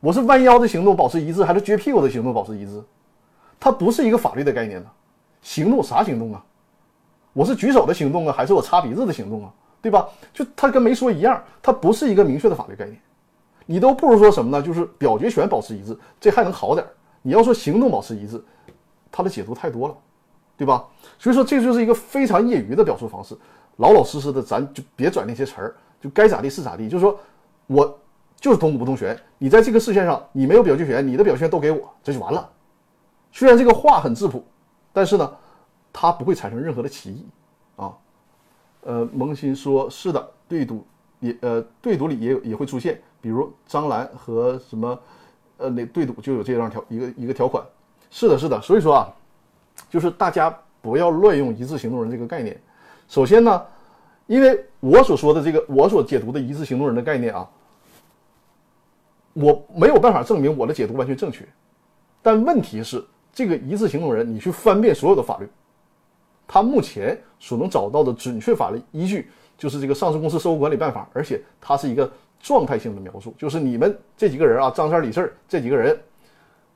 [0.00, 2.82] 我是弯腰的行动保持一致，还是撅屁股的行动保持一致？
[3.60, 4.90] 它不是一个法律的概念呢。
[5.42, 6.42] 行动啥行动啊？
[7.34, 9.52] 我是举手的行动啊，还是我擦鼻子的行动啊？
[9.82, 10.08] 对吧？
[10.32, 12.98] 就他跟没说一样，他不是一个明确的法律概念。
[13.66, 14.64] 你都不如说什么呢？
[14.64, 16.86] 就是表决权保持一致，这还能好点
[17.20, 18.42] 你要说行动保持一致，
[19.10, 19.94] 它的解读太多了。
[20.54, 20.84] 对吧？
[21.18, 23.36] 所以说这就是一个非常业余的表述方式，
[23.78, 26.88] 老老实实的，咱就别转那些词儿，就该咋地是咋地。
[26.88, 27.18] 就是说，
[27.66, 27.98] 我
[28.36, 32.48] 就是同股不同权，你在这个事件上你没有表决权，你的表决权都给我，这就完了。
[33.32, 34.44] 虽然这个话很质朴，
[34.92, 35.32] 但是呢，
[35.92, 37.26] 它不会产生任何的歧义。
[38.82, 40.86] 呃，萌新说是的，对赌
[41.20, 44.98] 也呃对赌里也有也会出现，比如张兰和什么
[45.58, 47.64] 呃那对赌就有这样条一个一个条款。
[48.10, 49.12] 是的，是的，所以说啊。
[49.88, 52.60] 就是大家不要乱用一致行动人这个概念。
[53.08, 53.62] 首先呢，
[54.26, 57.48] 因为我所说的这个，我所解读的一致行动人的概念啊，
[59.32, 61.42] 我没有办法证明我的解读完全正确。
[62.20, 63.02] 但问题是，
[63.32, 65.48] 这个一致行动人，你去翻遍所有的法律，
[66.52, 75.98] 他目前所能找到的准确法律依据就是这个上市公司收购管理办法，而且它是一个状态性的描述，就是你们这几个人啊，张三李四这几个人。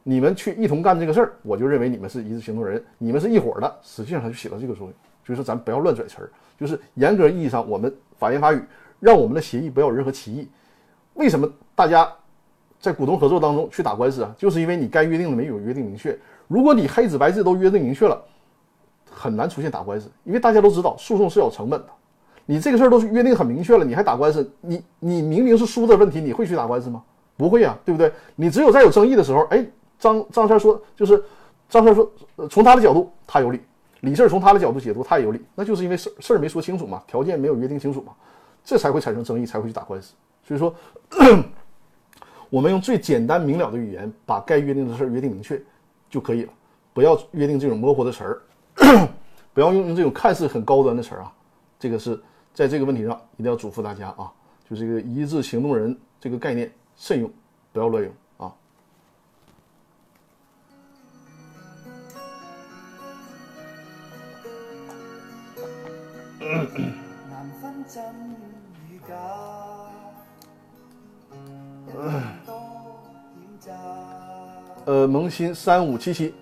[0.02, 3.78] 你们去一同干这个事儿，我就认为你们是一致行动人，你们是一伙的。
[3.82, 4.94] 实际上，它就起到这个作用。
[5.26, 6.30] 所以说，咱不要乱拽词儿。
[6.58, 8.62] 就是严格意义上，我们法言法语，
[8.98, 10.48] 让我们的协议不要有任何歧义。
[11.14, 12.10] 为什么大家
[12.78, 14.34] 在股东合作当中去打官司啊？
[14.38, 16.16] 就是因为你该约定的没有约定明确。
[16.48, 18.24] 如果你黑纸白字都约定明确了，
[19.16, 21.86] 很难出现打官司，因为大家都知道诉讼是有成本的。
[22.44, 24.48] 你这个事儿都是约定很明确了，你还打官司？
[24.60, 27.02] 你你明明是输的问题，你会去打官司吗？
[27.36, 28.12] 不会呀，对不对？
[28.34, 29.66] 你只有在有争议的时候，哎。
[29.98, 31.24] 张张三说，就是
[31.70, 32.06] 张三说，
[32.50, 33.62] 从他的角度他有理，
[34.00, 38.12] 李四从他的角度解读他也有理，那就是因为事事儿没说清楚嘛，条件没有约定清楚嘛，
[38.62, 40.12] 这才会产生争议，才会去打官司。
[40.46, 40.74] 所以说，
[42.50, 45.58] 我们用最简单明了的语言把该约定的事儿约定明确
[46.10, 46.52] 就可以了，
[46.92, 48.42] 不要约定这种模糊的词儿，
[49.52, 51.32] 不要用用这种看似很高端的词儿啊。
[51.78, 52.20] 这个是
[52.54, 54.32] 在这个问题上一定要嘱咐大家啊，
[54.68, 57.30] 就这个一致行动人这个概念慎用，
[57.72, 58.52] 不要乱用啊。
[74.86, 76.32] 呃，萌新三五七七，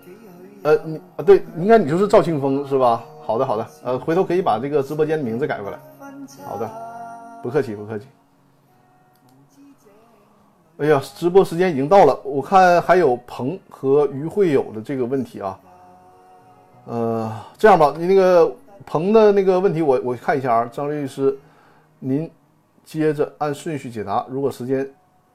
[0.65, 3.03] 呃，你啊，对，应该你就是赵清风是吧？
[3.21, 5.77] 好的，好的，呃，回头可以把这个直播间名字改过来。
[6.43, 6.67] 好的，
[7.43, 8.07] 不客气，不客气。
[10.77, 15.59] 哎呀，直播时间已经到了，我看还有鹏和于会友的这个问题啊。
[16.85, 18.51] 呃，这样吧，你那个。
[18.85, 21.35] 鹏的那个问题，我我看一下啊，张律师，
[21.97, 22.29] 您
[22.83, 24.23] 接着按顺序解答。
[24.29, 24.87] 如果时间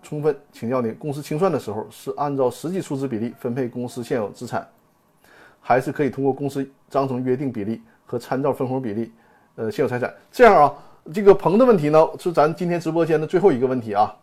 [0.03, 4.64] 充分，请教您，公司清算的时候是按照实际出资比例分配公司现有资产，
[5.61, 9.13] 还是可以通过公司章程约定比例和参照分红比例，
[9.57, 10.13] 呃，现有财产？
[10.33, 10.75] 这样啊，
[11.13, 14.15] 这个鹏的问题呢，是咱今天直播间的最后一个问题啊，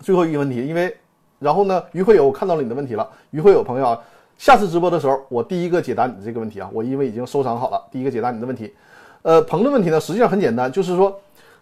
[0.00, 0.94] 最后一个问题，因为
[1.38, 4.00] 然后呢，于会友我看到了你的问题了，于会友朋友啊。
[4.36, 8.74] 下次直播的时候，我第一个解答你这个问题啊，我因为已经收藏好了，第一个解答你的问题。
[9.22, 11.16] 呃，鹏的问题呢，实际上很简单，就是说，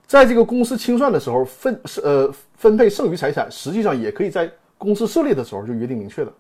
[0.07, 6.33] 在这个公司清算的时候分呃分配剩余财产，实际上也可以在公司设立的时候就约定明确的。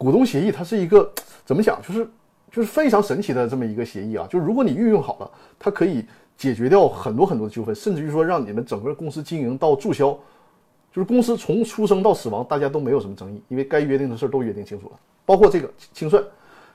[0.00, 1.12] 股东协议它是一个
[1.44, 2.08] 怎么讲，就是
[2.50, 6.06] 就是非常神奇的这么一个协议啊，就是如果你运用好了，它可以
[6.38, 10.18] 解决掉很多很多的纠纷，甚至于说让你们整个公司经营到注销，
[10.90, 14.92] 就是公司从出生到死亡大家都没有什么争议，因为该约定的事儿都约定清楚了。
[15.26, 16.24] 包括这个清算，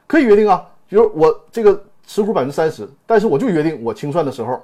[0.06, 4.62] 可以约定啊，就是我这个持股百分之三十，但是我就约定我清算的时候，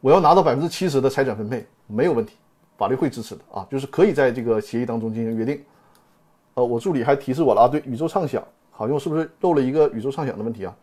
[0.00, 2.36] 我要拿到百分之七十的财产分配，没有问题，
[2.78, 5.62] 法律会支持的啊，就是可以在这个协议当中进行约定。
[6.54, 10.74] 呃，我助理还提示我了啊，对，宇宙畅想，好像是不是漏了一个宇宙畅想的问题啊？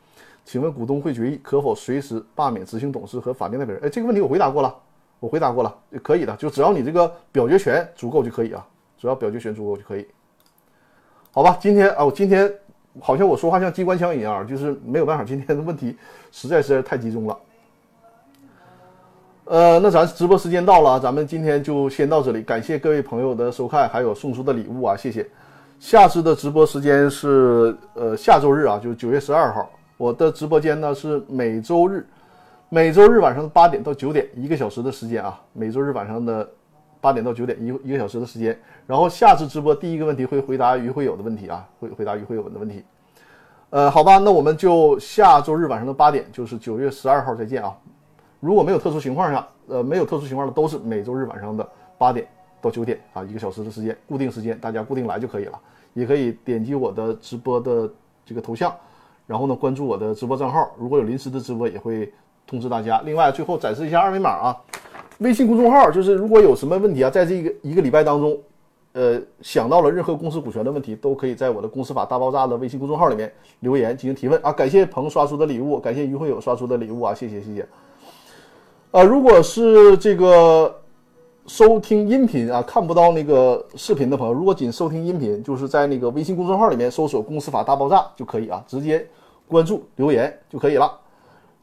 [0.46, 3.84] 请问股东会决议可否随时罢免执行董事和法定代表人？
[3.84, 4.74] 哎，这个问题我回答过了，
[5.20, 8.66] 我回答过了，可以的，就只要你这个表决权足够就可以啊，
[8.98, 10.08] 只要表决权足够就可以。
[11.32, 12.50] 好吧，今天啊，我今天
[13.02, 15.98] 好像我说话像机关枪一样，就是没有办法，今天的问题
[16.32, 17.38] 实在是太集中了。
[19.44, 25.28] 呃，那咱直播时间到了，咱们今天就先到这里，感谢各位朋友的收看，还有送出的礼物啊，谢谢。
[25.80, 29.70] 下次的直播时间是呃下周日啊，就是九月十二号。
[29.96, 32.06] 我的直播间呢是每周日，
[32.70, 35.40] 每周日晚上的八点到九点，一个小时的时间啊。
[35.54, 36.48] 每周日晚上的
[37.00, 38.60] 八点到九点，一一个小时的时间。
[38.88, 42.84] 然后下次直播第一个问题会回答于会友的问题啊，会回答于会友的问题。
[43.70, 47.76] 呃，好吧，那我们就下周日晚上的八点，就是九月十二号再见啊。
[48.40, 51.68] 如果没有特殊情况下，呃，没有特殊情况的都是每周日晚上的
[51.98, 52.28] 八点
[52.62, 55.60] 到九点啊，一个小时的时间，固定时间，大家固定来就可以了。
[55.94, 57.90] 也可以点击我的直播的
[58.24, 58.72] 这个头像。
[59.26, 62.14] 然后呢，关注我的直播账号，如果有临时的直播，也会
[62.46, 63.02] 通知大家。
[63.04, 64.58] 另外，最后展示一下二维码啊，
[65.18, 68.38] 微信公众号就是如果有什么问题啊，在这个一个礼拜当中，
[68.94, 74.52] 呃，想到了任何公司股权的问题，都可以在我的公司法大爆炸的微信公众号里面留言进行提问啊。
[74.52, 77.68] 感谢鹏刷出的礼物，感谢于会友刷出的礼物啊，谢谢谢谢。
[78.92, 80.82] 啊，如果是这个。
[81.48, 89.08] 收听音频啊，看不到那个视频的朋友，如果仅收听音频，就是在那个微信公众号里面搜索“公司法大爆炸”就可以啊，直接
[89.48, 90.92] 关注留言就可以了，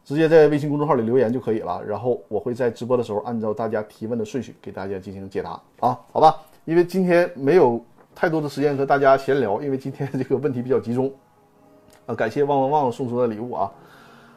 [0.03, 1.79] 直接在微信公众号里留言就可以了。
[1.85, 6.35] 然后我会在直播的时候按照大家提问的顺序给大家进行解答啊，好吧？
[6.65, 7.79] 因为今天没有
[8.15, 11.13] 太多的时间和大家闲聊，因为今天这个问题比较集中
[12.07, 12.15] 啊。
[12.15, 13.71] 感谢旺旺旺送出的礼物啊，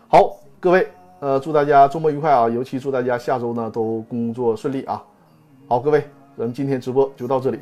[0.08, 0.86] 好，各位，
[1.20, 5.02] 呃，祝大家周末愉快啊，尤其祝大家下周呢都工作顺利啊。
[5.68, 6.02] 好，各位，
[6.34, 7.60] 咱们今天直播就到这里，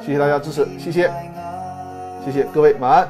[0.00, 1.10] 谢谢大家支持，谢谢，
[2.24, 3.08] 谢谢各位，晚安，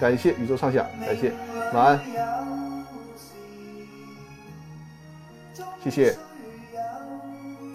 [0.00, 1.32] 感谢宇宙畅想，感谢，
[1.72, 2.00] 晚安，
[5.84, 6.16] 谢谢，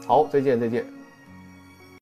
[0.06, 1.01] 好，再见，再见。